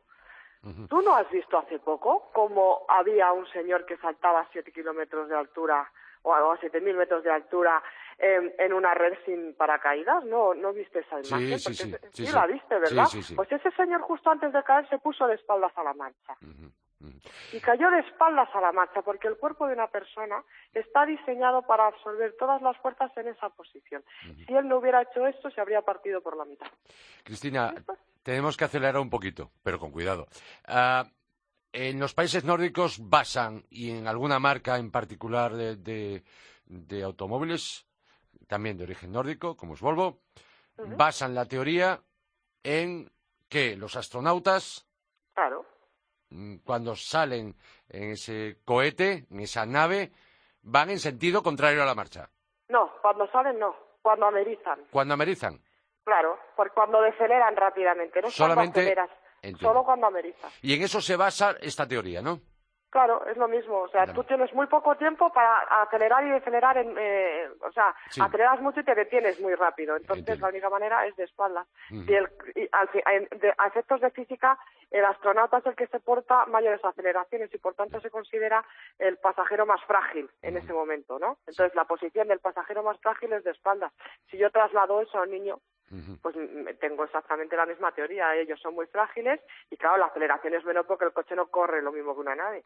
¿Tú 0.89 1.01
no 1.01 1.15
has 1.15 1.29
visto 1.32 1.58
hace 1.58 1.79
poco 1.79 2.29
cómo 2.34 2.86
había 2.89 3.32
un 3.32 3.47
señor 3.47 3.86
que 3.86 3.95
saltaba 3.95 4.41
a 4.41 4.49
siete 4.51 4.73
kilómetros 4.73 5.29
de 5.29 5.36
altura 5.38 5.89
o 6.23 6.34
a 6.34 6.60
7.000 6.60 6.95
metros 6.95 7.23
de 7.23 7.32
altura 7.32 7.82
en, 8.19 8.73
una 8.73 8.93
red 8.93 9.13
sin 9.25 9.53
paracaídas, 9.55 10.25
¿no? 10.25 10.53
¿No 10.53 10.73
viste 10.73 10.99
esa 10.99 11.19
imagen? 11.19 11.60
Sí, 11.60 11.73
sí, 11.73 11.95
sí, 12.12 12.32
la 12.32 12.45
viste, 12.47 12.77
¿verdad? 12.77 13.05
Sí, 13.05 13.23
sí, 13.23 13.36
pues 13.36 13.51
ese 13.51 13.71
señor 13.71 14.01
justo 14.01 14.29
antes 14.29 14.51
de 14.51 14.63
caer 14.63 14.88
se 14.89 14.99
puso 14.99 15.25
de 15.27 15.36
espaldas 15.36 15.71
a 15.77 15.84
la 15.84 15.93
marcha. 15.93 16.36
Y 17.53 17.62
cayó 17.62 17.89
de 17.91 17.99
espaldas 17.99 18.49
a 18.53 18.60
la 18.60 18.73
marcha 18.73 19.01
porque 19.01 19.29
el 19.29 19.38
cuerpo 19.38 19.67
de 19.67 19.73
una 19.73 19.88
persona 19.88 20.43
está 20.73 21.05
diseñado 21.05 21.62
para 21.62 21.88
absorber 21.88 22.36
todas 22.38 22.62
las 22.62 22.75
fuerzas 22.77 23.10
en 23.15 23.29
esa 23.29 23.49
posición. 23.49 24.03
Si 24.45 24.53
él 24.53 24.67
no 24.67 24.77
hubiera 24.77 25.01
hecho 25.01 25.25
esto, 25.25 25.49
se 25.49 25.62
habría 25.62 25.82
partido 25.82 26.21
por 26.21 26.36
la 26.36 26.43
mitad. 26.43 26.67
Cristina, 27.23 27.73
tenemos 28.21 28.58
que 28.58 28.65
acelerar 28.65 28.97
un 28.97 29.10
poquito, 29.10 29.49
pero 29.63 29.79
con 29.79 29.91
cuidado. 29.91 30.27
Ah, 30.67 31.05
en 31.71 31.99
los 31.99 32.13
países 32.13 32.43
nórdicos 32.43 32.97
basan, 33.10 33.65
y 33.69 33.91
en 33.91 34.08
alguna 34.08 34.39
marca 34.39 34.77
en 34.77 34.91
particular 34.91 35.53
de 35.53 36.23
automóviles, 37.03 37.86
también 38.47 38.77
de 38.77 38.84
origen 38.84 39.12
nórdico, 39.12 39.55
como 39.55 39.75
es 39.75 39.82
Volvo, 39.82 40.21
basan 40.97 41.36
la 41.36 41.45
teoría 41.45 42.01
en 42.63 43.12
que 43.47 43.75
los 43.75 43.95
astronautas, 43.95 44.88
claro. 45.34 45.65
Mm, 46.29 46.58
cuando 46.58 46.95
salen 46.95 47.55
en 47.89 48.12
ese 48.12 48.58
cohete, 48.65 49.25
en 49.32 49.39
esa 49.39 49.65
nave, 49.65 50.12
van 50.62 50.89
en 50.89 50.99
sentido 50.99 51.41
contrario 51.41 51.82
a 51.82 51.86
la 51.86 51.95
marcha. 51.95 52.29
No, 52.67 52.91
cuando 53.01 53.27
salen 53.32 53.58
no, 53.58 53.75
cuando 54.01 54.27
amerizan. 54.27 54.79
Cuando 54.91 55.13
amerizan. 55.15 55.60
Claro, 56.03 56.39
porque 56.55 56.73
cuando 56.73 57.01
deceleran 57.01 57.55
rápidamente, 57.55 58.21
no 58.21 58.29
Solamente 58.29 58.95
solo 59.60 59.84
cuando 59.84 60.08
amerizan. 60.08 60.52
Y 60.62 60.73
en 60.73 60.84
eso 60.84 61.02
se 61.02 61.15
basa 61.15 61.56
esta 61.62 61.88
teoría, 61.88 62.21
¿no? 62.21 62.39
Claro, 62.89 63.23
es 63.28 63.38
lo 63.38 63.47
mismo. 63.47 63.82
O 63.82 63.89
sea, 63.89 64.12
tú 64.13 64.23
tienes 64.23 64.52
muy 64.54 64.65
poco 64.65 64.95
tiempo 64.95 65.32
para 65.32 65.60
acelerar 65.84 66.25
y 66.25 66.32
decelerar. 66.32 66.75
En, 66.78 66.95
eh, 66.97 67.47
o 67.62 67.71
sea, 67.71 67.95
aceleras 68.19 68.60
mucho 68.62 68.80
y 68.80 68.84
te 68.84 68.95
detienes 68.95 69.39
muy 69.39 69.54
rápido. 69.54 69.95
Entonces, 69.95 70.39
la 70.39 70.47
única 70.47 70.71
manera 70.71 71.06
es 71.06 71.15
de 71.15 71.25
espaldas. 71.25 71.67
y, 71.91 72.12
el, 72.13 72.28
a 72.71 73.67
efectos 73.67 74.02
de 74.02 74.10
física, 74.10 74.58
el 74.89 75.06
astronauta 75.06 75.60
es 75.60 75.67
el 75.67 75.75
que 75.75 75.86
se 75.88 75.99
porta 75.99 76.47
mayores 76.47 76.84
aceleraciones 76.84 77.54
y, 77.54 77.60
por 77.60 77.75
tanto, 77.75 78.02
se 78.02 78.10
considera 78.10 78.65
el 78.97 79.17
pasajero 79.17 79.67
más 79.67 79.84
frágil 79.84 80.28
en 80.41 80.58
ese 80.58 80.73
momento, 80.73 81.19
¿no? 81.19 81.38
Entonces, 81.45 81.75
la 81.75 81.86
posición 81.86 82.28
del 82.28 82.39
pasajero 82.39 82.82
más 82.82 82.99
frágil 83.02 83.34
es 83.34 83.43
de 83.43 83.52
espaldas. 83.52 83.93
Si 84.32 84.38
yo 84.39 84.49
traslado 84.49 84.99
eso 85.02 85.19
a 85.19 85.23
un 85.23 85.32
niño, 85.32 85.60
pues 86.21 86.36
tengo 86.80 87.04
exactamente 87.04 87.56
la 87.56 87.65
misma 87.65 87.91
teoría. 87.91 88.36
Ellos 88.36 88.60
son 88.62 88.75
muy 88.75 88.88
frágiles 88.88 89.39
y, 89.69 89.78
claro, 89.78 89.97
la 89.97 90.08
aceleración 90.08 90.54
es 90.54 90.65
menor 90.65 90.86
porque 90.86 91.06
el 91.06 91.13
coche 91.13 91.36
no 91.36 91.47
corre 91.47 91.82
lo 91.82 91.91
mismo 91.91 92.13
que 92.13 92.21
una 92.21 92.36
nave. 92.36 92.65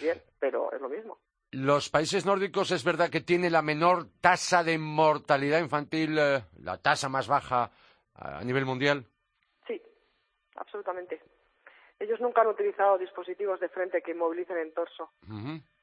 Bien, 0.00 0.20
pero 0.38 0.72
es 0.72 0.80
lo 0.80 0.88
mismo. 0.88 1.18
Los 1.50 1.90
países 1.90 2.24
nórdicos 2.24 2.70
es 2.70 2.82
verdad 2.82 3.10
que 3.10 3.20
tienen 3.20 3.52
la 3.52 3.60
menor 3.60 4.06
tasa 4.20 4.64
de 4.64 4.78
mortalidad 4.78 5.60
infantil, 5.60 6.16
eh, 6.18 6.44
la 6.62 6.78
tasa 6.78 7.10
más 7.10 7.28
baja 7.28 7.70
a 8.14 8.42
nivel 8.42 8.64
mundial. 8.64 9.04
Sí, 9.66 9.80
absolutamente. 10.56 11.20
Ellos 11.98 12.20
nunca 12.20 12.40
han 12.40 12.48
utilizado 12.48 12.98
dispositivos 12.98 13.60
de 13.60 13.68
frente 13.68 14.02
que 14.02 14.12
inmovilicen 14.12 14.56
el 14.56 14.72
torso. 14.72 15.12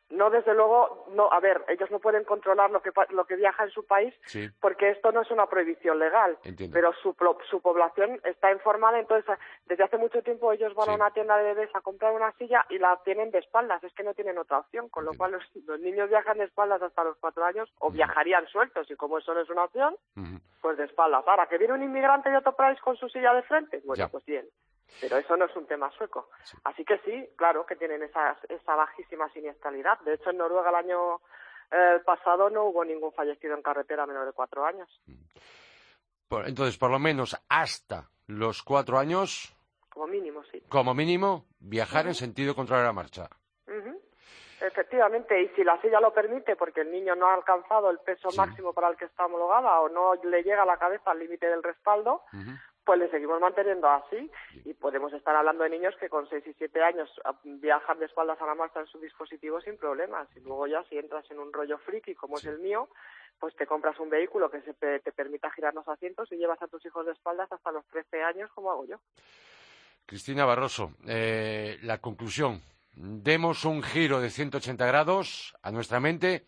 No, 0.09 0.29
desde 0.29 0.55
luego, 0.55 1.05
no, 1.11 1.31
a 1.31 1.39
ver, 1.39 1.63
ellos 1.67 1.91
no 1.91 1.99
pueden 1.99 2.23
controlar 2.23 2.71
lo 2.71 2.81
que, 2.81 2.91
lo 3.11 3.25
que 3.25 3.35
viaja 3.35 3.63
en 3.63 3.69
su 3.69 3.85
país 3.85 4.13
porque 4.59 4.89
esto 4.89 5.11
no 5.11 5.21
es 5.21 5.29
una 5.29 5.45
prohibición 5.47 5.99
legal, 5.99 6.37
pero 6.71 6.93
su, 6.93 7.15
su 7.49 7.61
población 7.61 8.19
está 8.23 8.51
informada, 8.51 8.99
entonces 8.99 9.37
desde 9.67 9.83
hace 9.83 9.97
mucho 9.97 10.21
tiempo 10.23 10.51
ellos 10.51 10.73
van 10.73 10.89
a 10.89 10.95
una 10.95 11.11
tienda 11.11 11.37
de 11.37 11.53
bebés 11.53 11.69
a 11.75 11.81
comprar 11.81 12.13
una 12.13 12.31
silla 12.33 12.65
y 12.69 12.79
la 12.79 12.99
tienen 13.05 13.31
de 13.31 13.39
espaldas, 13.39 13.83
es 13.83 13.93
que 13.93 14.03
no 14.03 14.13
tienen 14.13 14.37
otra 14.37 14.59
opción, 14.59 14.89
con 14.89 15.05
lo 15.05 15.13
cual 15.13 15.33
los, 15.33 15.79
niños 15.79 16.09
viajan 16.09 16.37
de 16.37 16.45
espaldas 16.45 16.81
hasta 16.81 17.03
los 17.03 17.17
cuatro 17.17 17.45
años 17.45 17.71
o 17.79 17.91
viajarían 17.91 18.47
sueltos 18.47 18.89
y 18.89 18.95
como 18.95 19.19
eso 19.19 19.33
no 19.33 19.41
es 19.41 19.49
una 19.49 19.65
opción, 19.65 19.95
pues 20.61 20.77
de 20.77 20.85
espaldas. 20.85 21.23
Ahora, 21.27 21.47
que 21.47 21.57
viene 21.57 21.73
un 21.73 21.83
inmigrante 21.83 22.29
de 22.29 22.37
otro 22.37 22.55
país 22.55 22.79
con 22.81 22.97
su 22.97 23.07
silla 23.09 23.33
de 23.33 23.43
frente, 23.43 23.81
bueno, 23.85 24.09
pues 24.09 24.25
bien. 24.25 24.47
Pero 25.02 25.17
eso 25.17 25.38
no 25.38 25.45
es 25.45 25.56
un 25.56 25.65
tema 25.65 25.91
sueco. 25.91 26.30
Así 26.63 26.84
que 26.84 26.97
sí, 26.99 27.30
claro 27.36 27.65
que 27.65 27.75
tienen 27.75 28.04
esa, 28.04 28.38
esa 28.49 28.75
bajísima 28.75 29.30
siniestralidad. 29.30 29.99
De 30.02 30.15
hecho, 30.15 30.30
en 30.30 30.38
Noruega 30.38 30.69
el 30.69 30.75
año 30.75 31.21
eh, 31.71 31.99
pasado 32.06 32.49
no 32.49 32.65
hubo 32.65 32.84
ningún 32.84 33.13
fallecido 33.13 33.56
en 33.56 33.62
carretera 33.62 34.06
menor 34.06 34.25
de 34.25 34.34
cuatro 34.34 34.65
años. 34.65 34.89
Entonces, 36.45 36.78
por 36.78 36.91
lo 36.91 36.99
menos 36.99 37.36
hasta 37.49 38.10
los 38.28 38.62
cuatro 38.63 38.97
años. 38.99 39.56
Como 39.89 40.08
mínimo, 40.08 40.43
sí. 40.52 40.62
Como 40.69 40.93
mínimo, 40.93 41.45
viajar 41.60 42.08
en 42.08 42.13
sentido 42.13 42.56
contrario 42.56 42.84
a 42.84 42.88
la 42.88 42.93
marcha. 42.93 43.30
Efectivamente, 44.62 45.41
y 45.41 45.47
si 45.49 45.63
la 45.63 45.80
silla 45.82 46.02
lo 46.02 46.13
permite, 46.13 46.56
porque 46.58 46.82
el 46.82 46.91
niño 46.91 47.15
no 47.15 47.28
ha 47.28 47.34
alcanzado 47.34 47.89
el 47.89 47.99
peso 47.99 48.30
máximo 48.36 48.73
para 48.73 48.89
el 48.89 48.97
que 48.97 49.06
está 49.06 49.25
homologada 49.25 49.80
o 49.80 49.88
no 49.88 50.15
le 50.15 50.43
llega 50.43 50.63
a 50.63 50.65
la 50.65 50.78
cabeza 50.78 51.12
al 51.12 51.19
límite 51.19 51.47
del 51.47 51.63
respaldo, 51.63 52.23
pues 52.85 52.99
le 52.99 53.09
seguimos 53.09 53.39
manteniendo 53.39 53.87
así 53.87 54.31
y 54.65 54.73
podemos 54.73 55.13
estar 55.13 55.35
hablando 55.35 55.63
de 55.63 55.69
niños 55.69 55.95
que 55.99 56.09
con 56.09 56.27
6 56.27 56.45
y 56.47 56.53
7 56.53 56.81
años 56.81 57.09
ah, 57.25 57.35
viajan 57.43 57.99
de 57.99 58.05
espaldas 58.05 58.41
a 58.41 58.45
la 58.45 58.55
marcha 58.55 58.79
en 58.79 58.87
su 58.87 58.99
dispositivo 58.99 59.61
sin 59.61 59.77
problemas. 59.77 60.27
Y 60.35 60.39
luego 60.39 60.67
ya 60.67 60.83
si 60.85 60.97
entras 60.97 61.29
en 61.31 61.39
un 61.39 61.53
rollo 61.53 61.77
friki 61.79 62.15
como 62.15 62.37
es 62.37 62.45
el 62.45 62.59
mío, 62.59 62.89
pues 63.39 63.55
te 63.55 63.67
compras 63.67 63.99
un 63.99 64.09
vehículo 64.09 64.49
que 64.49 64.61
se 64.61 64.73
te 64.73 65.11
permita 65.11 65.51
girar 65.51 65.73
los 65.73 65.87
asientos 65.87 66.31
y 66.31 66.37
llevas 66.37 66.61
a 66.61 66.67
tus 66.67 66.85
hijos 66.85 67.05
de 67.05 67.13
espaldas 67.13 67.51
hasta 67.51 67.71
los 67.71 67.85
13 67.87 68.23
años 68.23 68.51
como 68.53 68.71
hago 68.71 68.85
yo. 68.85 68.97
Cristina 70.09 70.43
Barroso, 70.43 70.93
eh, 71.07 71.77
la 71.83 71.99
conclusión. 71.99 72.61
Demos 72.95 73.63
un 73.63 73.83
giro 73.83 74.19
de 74.19 74.31
180 74.31 74.83
grados 74.87 75.55
a 75.61 75.71
nuestra 75.71 75.99
mente 75.99 76.47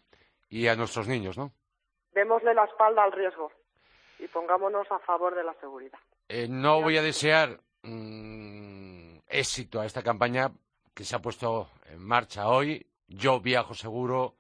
y 0.50 0.67
a 0.67 0.76
nuestros 0.76 1.08
niños, 1.08 1.38
¿no? 1.38 1.52
Démosle 2.12 2.56
la 2.56 2.65
espalda 2.65 3.04
al 3.04 3.12
riesgo 3.12 3.52
y 4.17 4.28
pongámonos 4.28 4.91
a 4.91 4.98
favor 5.00 5.36
de 5.36 5.44
la 5.44 5.54
seguridad. 5.62 6.00
Eh, 6.34 6.48
no 6.48 6.82
voy 6.82 6.96
a 6.96 7.02
desear 7.02 7.60
mm, 7.84 9.17
éxito 9.28 9.82
a 9.82 9.86
esta 9.86 10.02
campaña 10.02 10.50
que 10.94 11.04
se 11.04 11.13
ha 11.13 11.22
puesto 11.22 11.70
en 11.89 12.00
marcha 12.00 12.48
hoy. 12.48 12.88
Yo 13.10 13.41
viajo 13.41 13.74
seguro 13.74 14.38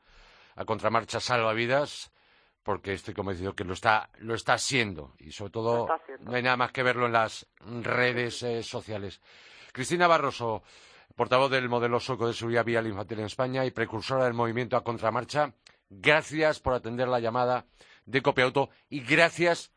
a 0.55 0.63
Contramarcha 0.63 1.19
Salvavidas 1.19 2.13
porque 2.63 2.93
estoy 2.93 3.13
convencido 3.13 3.55
que 3.55 3.65
lo 3.65 3.73
está, 3.73 4.09
lo 4.19 4.35
está 4.35 4.53
haciendo 4.53 5.15
y 5.19 5.33
sobre 5.33 5.51
todo 5.51 5.89
no 6.21 6.33
hay 6.33 6.41
nada 6.41 6.55
más 6.55 6.71
que 6.71 6.81
verlo 6.81 7.07
en 7.07 7.11
las 7.11 7.45
redes 7.59 8.41
eh, 8.43 8.63
sociales. 8.63 9.19
Cristina 9.73 10.07
Barroso, 10.07 10.63
portavoz 11.17 11.51
del 11.51 11.67
modelo 11.67 11.99
soco 11.99 12.25
de 12.25 12.33
seguridad 12.33 12.63
vial 12.63 12.87
infantil 12.87 13.19
en 13.19 13.25
España 13.25 13.65
y 13.65 13.71
precursora 13.71 14.23
del 14.23 14.33
movimiento 14.33 14.77
a 14.77 14.83
contramarcha, 14.85 15.55
gracias 15.89 16.61
por 16.61 16.73
atender 16.73 17.09
la 17.09 17.19
llamada 17.19 17.65
de 18.05 18.21
Copiauto 18.21 18.69
y 18.89 19.01
gracias 19.01 19.73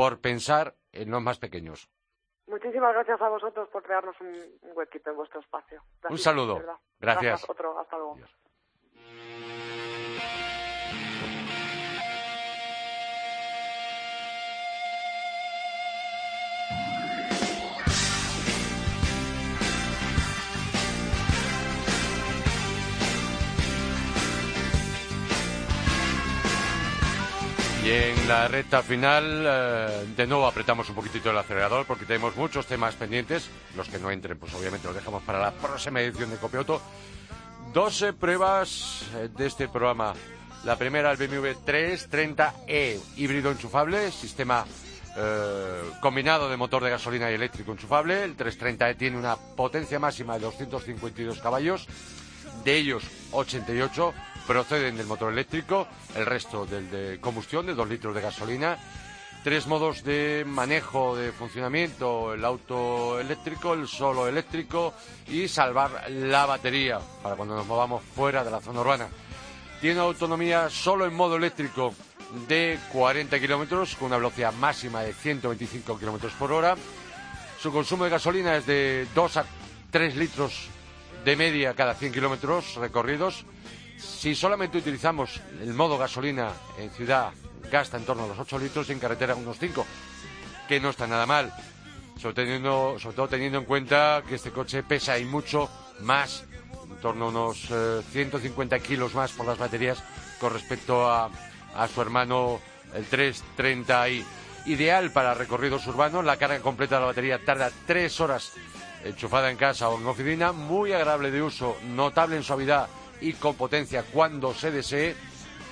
por 0.00 0.18
pensar 0.22 0.76
en 0.92 1.10
los 1.10 1.20
más 1.20 1.38
pequeños. 1.38 1.90
Muchísimas 2.46 2.94
gracias 2.94 3.20
a 3.20 3.28
vosotros 3.28 3.68
por 3.68 3.82
crearnos 3.82 4.18
un, 4.22 4.34
huequito 4.74 5.10
en 5.10 5.16
vuestro 5.16 5.40
espacio. 5.40 5.82
un 6.08 6.16
saludo. 6.16 6.54
Gracias. 6.54 6.80
gracias. 6.98 7.50
Otro. 7.50 7.78
Hasta 7.78 7.98
luego. 7.98 8.16
En 27.92 28.28
la 28.28 28.46
recta 28.46 28.84
final, 28.84 29.44
eh, 29.44 30.06
de 30.16 30.24
nuevo 30.24 30.46
apretamos 30.46 30.88
un 30.88 30.94
poquitito 30.94 31.32
el 31.32 31.38
acelerador 31.38 31.84
porque 31.86 32.04
tenemos 32.04 32.36
muchos 32.36 32.64
temas 32.64 32.94
pendientes. 32.94 33.50
Los 33.74 33.88
que 33.88 33.98
no 33.98 34.12
entren, 34.12 34.38
pues 34.38 34.54
obviamente 34.54 34.86
los 34.86 34.94
dejamos 34.94 35.24
para 35.24 35.40
la 35.40 35.50
próxima 35.50 36.00
edición 36.00 36.30
de 36.30 36.36
Copioto. 36.36 36.80
12 37.72 38.12
pruebas 38.12 39.02
eh, 39.16 39.28
de 39.36 39.44
este 39.44 39.66
programa. 39.66 40.14
La 40.62 40.76
primera, 40.76 41.10
el 41.10 41.16
BMW 41.16 41.48
330e, 41.66 43.00
híbrido 43.16 43.50
enchufable, 43.50 44.12
sistema 44.12 44.64
eh, 45.16 45.82
combinado 46.00 46.48
de 46.48 46.56
motor 46.56 46.84
de 46.84 46.90
gasolina 46.90 47.28
y 47.28 47.34
eléctrico 47.34 47.72
enchufable. 47.72 48.22
El 48.22 48.36
330e 48.36 48.96
tiene 48.96 49.18
una 49.18 49.34
potencia 49.34 49.98
máxima 49.98 50.34
de 50.34 50.42
252 50.42 51.40
caballos, 51.40 51.88
de 52.62 52.76
ellos 52.76 53.02
88 53.32 54.14
proceden 54.50 54.96
del 54.96 55.06
motor 55.06 55.32
eléctrico, 55.32 55.86
el 56.16 56.26
resto 56.26 56.66
del 56.66 56.90
de 56.90 57.20
combustión, 57.20 57.66
de 57.66 57.74
dos 57.74 57.88
litros 57.88 58.12
de 58.12 58.20
gasolina. 58.20 58.76
Tres 59.44 59.68
modos 59.68 60.02
de 60.02 60.44
manejo, 60.44 61.14
de 61.14 61.30
funcionamiento, 61.30 62.34
el 62.34 62.44
auto 62.44 63.20
eléctrico, 63.20 63.74
el 63.74 63.86
solo 63.86 64.26
eléctrico 64.26 64.92
y 65.28 65.46
salvar 65.46 66.10
la 66.10 66.46
batería 66.46 66.98
para 67.22 67.36
cuando 67.36 67.54
nos 67.54 67.64
movamos 67.64 68.02
fuera 68.02 68.42
de 68.42 68.50
la 68.50 68.60
zona 68.60 68.80
urbana. 68.80 69.06
Tiene 69.80 70.00
autonomía 70.00 70.68
solo 70.68 71.06
en 71.06 71.14
modo 71.14 71.36
eléctrico 71.36 71.94
de 72.48 72.76
40 72.92 73.38
kilómetros 73.38 73.94
con 73.94 74.06
una 74.06 74.16
velocidad 74.16 74.52
máxima 74.54 75.02
de 75.02 75.12
125 75.12 75.96
kilómetros 75.96 76.32
por 76.32 76.50
hora. 76.50 76.74
Su 77.60 77.70
consumo 77.70 78.02
de 78.02 78.10
gasolina 78.10 78.56
es 78.56 78.66
de 78.66 79.06
2 79.14 79.36
a 79.36 79.44
3 79.92 80.16
litros 80.16 80.66
de 81.24 81.36
media 81.36 81.74
cada 81.74 81.94
100 81.94 82.12
kilómetros 82.12 82.74
recorridos 82.74 83.44
Si 84.00 84.34
solamente 84.34 84.78
utilizamos 84.78 85.40
el 85.60 85.74
modo 85.74 85.98
gasolina 85.98 86.52
en 86.78 86.90
ciudad, 86.90 87.32
gasta 87.70 87.98
en 87.98 88.04
torno 88.04 88.24
a 88.24 88.28
los 88.28 88.38
8 88.38 88.58
litros 88.58 88.88
y 88.88 88.92
en 88.92 88.98
carretera 88.98 89.34
unos 89.34 89.58
5, 89.58 89.86
que 90.68 90.80
no 90.80 90.90
está 90.90 91.06
nada 91.06 91.26
mal. 91.26 91.52
Sobre, 92.18 92.34
teniendo, 92.34 92.96
todo 93.14 93.28
teniendo 93.28 93.58
en 93.58 93.64
cuenta 93.64 94.22
que 94.26 94.36
este 94.36 94.50
coche 94.50 94.82
pesa 94.82 95.18
y 95.18 95.24
mucho 95.24 95.70
más, 96.00 96.44
en 96.88 96.96
torno 96.96 97.26
a 97.26 97.28
unos 97.28 97.68
150 98.10 98.76
eh, 98.76 98.80
kilos 98.80 99.14
más 99.14 99.32
por 99.32 99.46
las 99.46 99.58
baterías 99.58 100.02
con 100.38 100.52
respecto 100.52 101.08
a, 101.08 101.30
a 101.74 101.88
su 101.88 102.00
hermano 102.00 102.60
el 102.94 103.08
330i. 103.08 104.24
Ideal 104.66 105.10
para 105.12 105.34
recorridos 105.34 105.86
urbanos, 105.86 106.24
la 106.24 106.36
carga 106.36 106.60
completa 106.60 106.96
de 106.96 107.00
la 107.00 107.06
batería 107.06 107.44
tarda 107.44 107.70
3 107.86 108.20
horas 108.20 108.52
enchufada 109.04 109.50
en 109.50 109.56
casa 109.56 109.88
o 109.88 109.98
en 109.98 110.06
oficina, 110.06 110.52
muy 110.52 110.92
agradable 110.92 111.30
de 111.30 111.42
uso, 111.42 111.76
notable 111.94 112.36
en 112.36 112.42
suavidad 112.42 112.88
y 113.20 113.32
con 113.34 113.54
potencia 113.54 114.02
cuando 114.02 114.54
se 114.54 114.70
desee, 114.70 115.14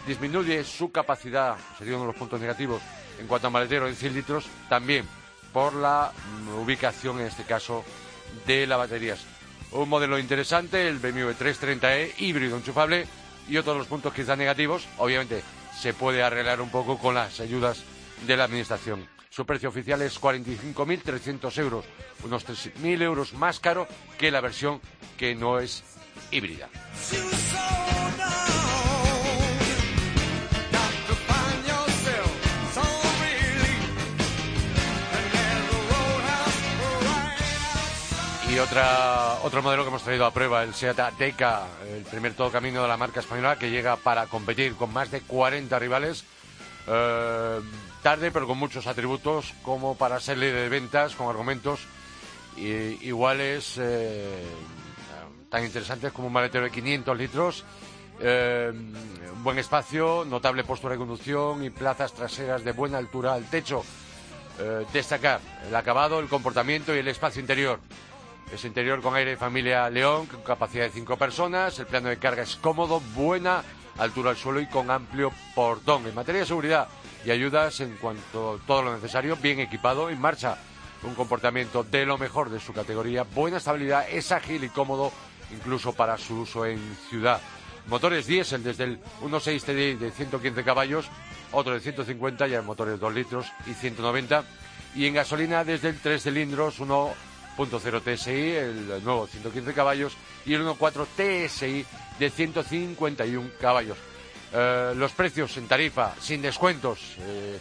disminuye 0.07 0.65
su 0.65 0.91
capacidad, 0.91 1.57
sería 1.79 1.95
uno 1.95 2.05
de 2.05 2.13
los 2.13 2.17
puntos 2.17 2.41
negativos 2.41 2.83
en 3.21 3.27
cuanto 3.27 3.49
a 3.49 3.51
maletero 3.51 3.89
en 3.89 3.97
100 3.97 4.15
litros, 4.15 4.47
también 4.69 5.07
por 5.53 5.75
la 5.75 6.13
ubicación 6.61 7.21
en 7.21 7.27
este 7.27 7.45
caso 7.45 7.85
de 8.47 8.67
las 8.67 8.79
baterías. 8.79 9.25
Un 9.73 9.89
modelo 9.89 10.19
interesante, 10.19 10.89
el 10.89 10.99
BMW 10.99 11.31
330e 11.31 12.13
híbrido 12.19 12.57
enchufable 12.57 13.07
y 13.49 13.57
otros 13.57 13.75
de 13.75 13.79
los 13.81 13.89
puntos 13.89 14.15
quizá 14.15 14.37
negativos, 14.37 14.87
obviamente 14.99 15.43
se 15.79 15.95
puede 15.95 16.23
arreglar 16.23 16.61
un 16.61 16.71
poco 16.71 16.99
con 16.99 17.15
las 17.15 17.41
ayudas 17.41 17.83
de 18.27 18.37
la 18.37 18.45
Administración. 18.45 19.07
Su 19.31 19.47
precio 19.47 19.69
oficial 19.69 20.03
es 20.03 20.21
45.300 20.21 21.59
euros, 21.59 21.85
unos 22.25 22.47
3.000 22.47 23.03
euros 23.03 23.35
más 23.35 23.61
caro 23.61 23.87
que 24.19 24.31
la 24.31 24.41
versión 24.41 24.81
que 25.17 25.35
no 25.35 25.61
es 25.61 25.85
híbrida. 26.31 26.69
Y 38.51 38.59
otra, 38.61 39.39
otro 39.43 39.63
modelo 39.63 39.85
que 39.85 39.89
hemos 39.89 40.03
traído 40.03 40.25
a 40.25 40.33
prueba, 40.33 40.63
el 40.63 40.75
Seat 40.75 40.99
Ateca, 40.99 41.67
el 41.87 42.03
primer 42.05 42.33
todo 42.35 42.51
camino 42.51 42.83
de 42.83 42.89
la 42.89 42.97
marca 42.97 43.21
española 43.21 43.59
que 43.59 43.71
llega 43.71 43.97
para 43.97 44.27
competir 44.27 44.75
con 44.75 44.93
más 44.93 45.11
de 45.11 45.21
40 45.21 45.79
rivales. 45.79 46.25
Eh, 46.87 47.61
tarde, 48.03 48.31
pero 48.31 48.47
con 48.47 48.57
muchos 48.59 48.87
atributos, 48.87 49.53
como 49.63 49.97
para 49.97 50.19
ser 50.19 50.39
líder 50.39 50.63
de 50.63 50.69
ventas, 50.71 51.15
con 51.15 51.29
argumentos 51.29 51.81
iguales, 52.57 53.75
eh, 53.79 54.45
tan 55.49 55.65
interesantes 55.65 56.13
como 56.13 56.29
un 56.29 56.33
maletero 56.33 56.65
de 56.65 56.71
500 56.71 57.17
litros, 57.17 57.65
eh, 58.21 58.71
un 58.73 59.45
buen 59.45 59.59
espacio, 59.59 60.25
notable 60.27 60.65
postura 60.65 60.93
de 60.93 60.99
conducción 60.99 61.65
y 61.65 61.71
plazas 61.71 62.13
traseras 62.13 62.65
de 62.65 62.73
buena 62.73 62.99
altura 62.99 63.35
al 63.35 63.45
techo. 63.49 63.85
destacar 64.93 65.41
el 65.69 65.77
acabado, 65.77 66.19
el 66.19 66.27
comportamiento 66.27 66.93
y 66.93 66.99
el 66.99 67.07
espacio 67.07 67.41
interior. 67.41 67.79
Es 68.53 68.65
interior 68.65 69.03
con 69.03 69.15
aire 69.15 69.33
de 69.33 69.37
familia 69.37 69.91
León, 69.91 70.27
con 70.27 70.43
capacidad 70.43 70.85
de 70.85 70.91
cinco 70.91 71.17
personas. 71.17 71.79
El 71.79 71.87
plano 71.87 72.09
de 72.09 72.19
carga 72.19 72.43
es 72.43 72.57
cómodo, 72.57 73.01
buena 73.15 73.63
altura 73.99 74.31
al 74.31 74.37
suelo 74.37 74.61
y 74.61 74.67
con 74.67 74.91
amplio 74.91 75.33
portón. 75.55 76.07
En 76.07 76.15
materia 76.15 76.41
de 76.41 76.47
seguridad 76.47 76.89
y 77.25 77.31
ayudas 77.31 77.81
en 77.81 77.97
cuanto 77.97 78.59
todo 78.67 78.83
lo 78.83 78.95
necesario, 78.95 79.37
bien 79.37 79.61
equipado, 79.61 80.09
en 80.09 80.21
marcha. 80.21 80.57
Un 81.03 81.15
comportamiento 81.15 81.85
de 81.85 82.07
lo 82.07 82.19
mejor 82.19 82.51
de 82.51 82.59
su 82.59 82.73
categoría, 82.73 83.23
buena 83.23 83.59
estabilidad, 83.59 84.09
es 84.11 84.33
ágil 84.33 84.65
y 84.65 84.69
cómodo 84.69 85.13
incluso 85.51 85.93
para 85.93 86.19
su 86.19 86.41
uso 86.41 86.67
en 86.67 86.79
ciudad. 87.09 87.41
Motores 87.87 88.27
diésel 88.27 88.63
desde 88.63 88.85
el 88.85 89.01
1.6 89.23 89.63
TDI 89.63 89.95
de 89.95 90.11
115 90.11 90.63
caballos, 90.63 91.07
otro 91.53 91.75
de 91.75 91.81
150, 91.81 92.47
ya 92.47 92.63
motores 92.63 92.95
de 92.95 92.99
2 92.99 93.15
litros 93.15 93.47
y 93.67 93.73
190. 93.73 94.45
Y 94.95 95.07
en 95.07 95.15
gasolina 95.15 95.65
desde 95.65 95.89
el 95.91 95.99
3 95.99 96.23
cilindros, 96.23 96.81
uno 96.81 97.13
1.0 97.57 98.03
TSI, 98.03 98.31
el 98.31 99.05
nuevo 99.05 99.27
115 99.27 99.73
caballos, 99.73 100.17
y 100.45 100.55
el 100.55 100.63
1.4 100.63 101.07
TSI 101.47 101.87
de 102.19 102.31
151 102.31 103.51
caballos. 103.61 103.97
Eh, 104.53 104.93
los 104.97 105.13
precios 105.13 105.57
en 105.57 105.67
tarifa, 105.67 106.15
sin 106.21 106.43
descuentos, 106.43 107.17
eh, 107.21 107.59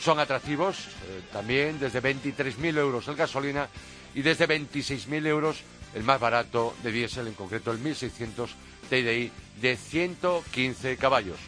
son 0.00 0.20
atractivos, 0.20 0.86
eh, 0.86 1.22
también 1.32 1.78
desde 1.78 2.00
23.000 2.00 2.78
euros 2.78 3.08
el 3.08 3.16
gasolina 3.16 3.68
y 4.14 4.22
desde 4.22 4.46
26.000 4.46 5.26
euros 5.26 5.62
el 5.94 6.04
más 6.04 6.20
barato 6.20 6.74
de 6.82 6.92
diésel, 6.92 7.26
en 7.26 7.34
concreto 7.34 7.72
el 7.72 7.82
1.600 7.82 8.48
TDI 8.88 9.30
de 9.60 9.76
115 9.76 10.96
caballos. 10.96 11.38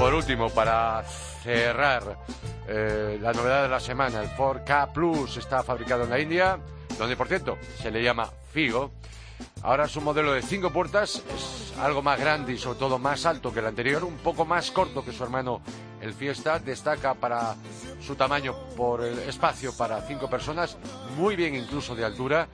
por 0.00 0.14
último, 0.14 0.48
para 0.48 1.04
cerrar 1.42 2.16
eh, 2.66 3.18
la 3.20 3.34
novedad 3.34 3.64
de 3.64 3.68
la 3.68 3.80
semana, 3.80 4.22
el 4.22 4.28
Ford 4.28 4.62
K 4.64 4.90
Plus 4.94 5.36
está 5.36 5.62
fabricado 5.62 6.04
en 6.04 6.10
la 6.10 6.18
India, 6.18 6.58
donde 6.98 7.18
por 7.18 7.28
cierto 7.28 7.58
se 7.76 7.90
le 7.90 8.02
llama 8.02 8.30
Figo. 8.50 8.92
Ahora 9.62 9.84
es 9.84 9.96
un 9.96 10.04
modelo 10.04 10.32
de 10.32 10.42
cinco 10.42 10.70
puertas, 10.70 11.22
es 11.34 11.78
algo 11.78 12.02
más 12.02 12.18
grande 12.18 12.52
y 12.52 12.58
sobre 12.58 12.78
todo 12.78 12.98
más 12.98 13.26
alto 13.26 13.52
que 13.52 13.60
el 13.60 13.66
anterior, 13.66 14.04
un 14.04 14.16
poco 14.18 14.44
más 14.44 14.70
corto 14.70 15.04
que 15.04 15.12
su 15.12 15.22
hermano. 15.22 15.60
El 16.00 16.14
Fiesta, 16.14 16.58
destaca 16.58 17.14
para 17.14 17.54
su 18.00 18.16
tamaño 18.16 18.54
por 18.76 19.04
el 19.04 19.18
espacio 19.20 19.76
para 19.76 20.00
cinco 20.02 20.30
personas, 20.30 20.78
muy 21.16 21.36
bien 21.36 21.54
incluso 21.54 21.94
de 21.94 22.04
altura, 22.04 22.48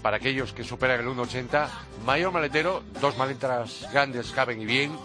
para 0.00 0.18
aquellos 0.18 0.52
que 0.52 0.62
superan 0.62 1.00
el 1.00 1.06
1,80, 1.06 1.68
mayor 2.04 2.30
maletero, 2.30 2.82
dos 3.00 3.16
maletas 3.16 3.88
grandes 3.92 4.30
caben 4.30 4.60
y 4.60 4.66
bien, 4.66 4.96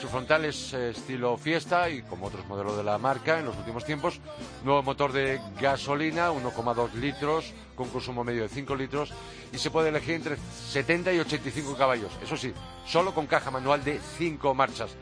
su 0.00 0.08
frontal 0.08 0.44
es 0.44 0.72
eh, 0.74 0.90
estilo 0.90 1.36
fiesta 1.36 1.90
y 1.90 2.02
como 2.02 2.26
otros 2.26 2.46
modelos 2.46 2.76
de 2.76 2.84
la 2.84 2.98
marca 2.98 3.40
en 3.40 3.46
los 3.46 3.56
últimos 3.56 3.84
tiempos. 3.84 4.20
Nuevo 4.64 4.80
motor 4.82 5.12
de 5.12 5.40
gasolina, 5.60 6.30
1,2 6.30 6.92
litros, 6.94 7.52
con 7.74 7.88
consumo 7.88 8.22
medio 8.22 8.42
de 8.42 8.48
5 8.48 8.76
litros 8.76 9.12
y 9.52 9.58
se 9.58 9.70
puede 9.70 9.88
elegir 9.88 10.14
entre 10.14 10.36
70 10.70 11.12
y 11.12 11.18
85 11.18 11.76
caballos. 11.76 12.12
Eso 12.22 12.36
sí, 12.36 12.54
solo 12.86 13.12
con 13.12 13.26
caja 13.26 13.50
manual 13.50 13.82
de 13.82 13.98
5 14.18 14.54
marchas. 14.54 14.94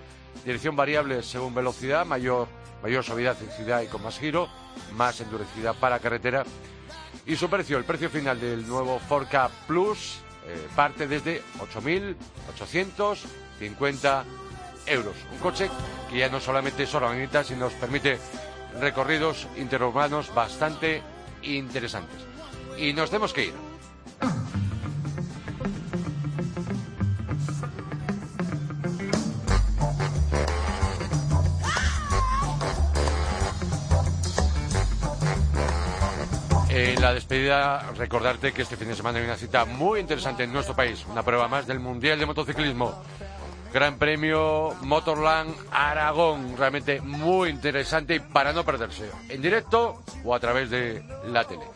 Dirección 0.45 0.77
variable 0.77 1.23
según 1.23 1.55
velocidad, 1.55 2.07
mayor, 2.07 2.49
mayor 2.83 3.05
suavidad 3.05 3.37
en 3.43 3.51
y 3.85 3.89
con 3.89 4.03
más 4.03 4.19
giro, 4.19 4.49
más 4.95 5.21
endurecida 5.21 5.75
para 5.75 5.99
carretera. 5.99 6.45
Y 7.27 7.37
su 7.37 7.51
precio, 7.51 7.77
el 7.77 7.85
precio 7.85 8.09
final 8.09 8.41
del 8.41 8.67
nuevo 8.67 8.99
4K 9.09 9.51
Plus, 9.67 10.21
eh, 10.47 10.67
parte 10.75 11.07
desde 11.09 11.43
8.850 11.75 14.46
euros. 14.87 15.17
Un 15.33 15.39
coche 15.39 15.71
que 16.11 16.19
ya 16.19 16.29
no 16.29 16.41
solamente 16.41 16.85
es 16.85 16.95
ornamenta, 16.95 17.45
sino 17.45 17.61
nos 17.61 17.73
permite 17.75 18.19
recorridos 18.81 19.47
interurbanos 19.57 20.35
bastante 20.35 21.03
interesantes. 21.43 22.19
Y 22.79 22.93
nos 22.93 23.11
tenemos 23.11 23.33
que 23.33 23.45
ir. 23.47 23.55
En 36.69 37.01
la 37.01 37.15
despedida, 37.15 37.91
recordarte 37.97 38.53
que 38.53 38.61
este 38.61 38.77
fin 38.77 38.89
de 38.89 38.95
semana 38.95 39.19
hay 39.19 39.25
una 39.25 39.37
cita 39.37 39.65
muy 39.65 39.99
interesante 39.99 40.45
en 40.45 40.53
nuestro 40.53 40.77
país, 40.77 41.07
una 41.11 41.23
prueba 41.23 41.49
más 41.49 41.67
del 41.67 41.81
Mundial 41.81 42.19
de 42.19 42.27
Motociclismo. 42.27 43.03
Gran 43.73 43.99
Premio 43.99 44.75
Motorland 44.83 45.55
Aragón, 45.71 46.57
realmente 46.57 47.01
muy 47.01 47.51
interesante 47.51 48.15
y 48.15 48.21
para 48.21 48.53
no 48.53 48.65
perderse, 48.65 49.11
en 49.29 49.43
directo 49.43 50.03
o 50.25 50.35
a 50.35 50.41
través 50.41 50.71
de 50.71 51.03
la 51.27 51.45
tele. 51.45 51.67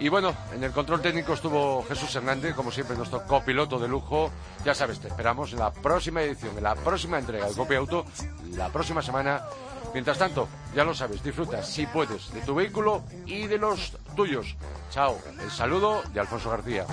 Y 0.00 0.08
bueno, 0.08 0.34
en 0.54 0.64
el 0.64 0.72
control 0.72 1.02
técnico 1.02 1.34
estuvo 1.34 1.84
Jesús 1.86 2.14
Hernández, 2.14 2.54
como 2.54 2.72
siempre 2.72 2.96
nuestro 2.96 3.22
copiloto 3.26 3.78
de 3.78 3.86
lujo. 3.86 4.32
Ya 4.64 4.74
sabes, 4.74 4.98
te 4.98 5.08
esperamos 5.08 5.52
en 5.52 5.58
la 5.58 5.70
próxima 5.70 6.22
edición, 6.22 6.56
en 6.56 6.64
la 6.64 6.74
próxima 6.74 7.18
entrega 7.18 7.44
del 7.44 7.54
Copy 7.54 7.74
Auto, 7.74 8.06
la 8.56 8.70
próxima 8.70 9.02
semana. 9.02 9.42
Mientras 9.92 10.16
tanto, 10.16 10.48
ya 10.74 10.84
lo 10.84 10.94
sabes, 10.94 11.22
disfruta, 11.22 11.62
si 11.62 11.84
puedes, 11.86 12.32
de 12.32 12.40
tu 12.40 12.54
vehículo 12.54 13.02
y 13.26 13.46
de 13.46 13.58
los 13.58 13.92
tuyos. 14.16 14.56
Chao, 14.90 15.18
el 15.38 15.50
saludo 15.50 16.02
de 16.14 16.20
Alfonso 16.20 16.48
García. 16.48 16.86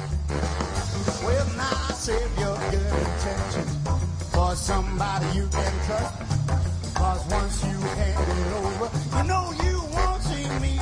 Somebody 4.57 5.27
you 5.37 5.47
can 5.47 5.73
trust. 5.85 6.95
Cause 6.95 7.25
once 7.29 7.63
you 7.63 7.77
hand 7.97 8.27
it 8.41 8.53
over, 8.57 8.89
you 9.17 9.23
know 9.27 9.53
you 9.63 9.77
won't 9.93 10.21
see 10.23 10.49
me. 10.59 10.79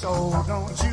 So 0.00 0.42
don't 0.48 0.82
you 0.82 0.91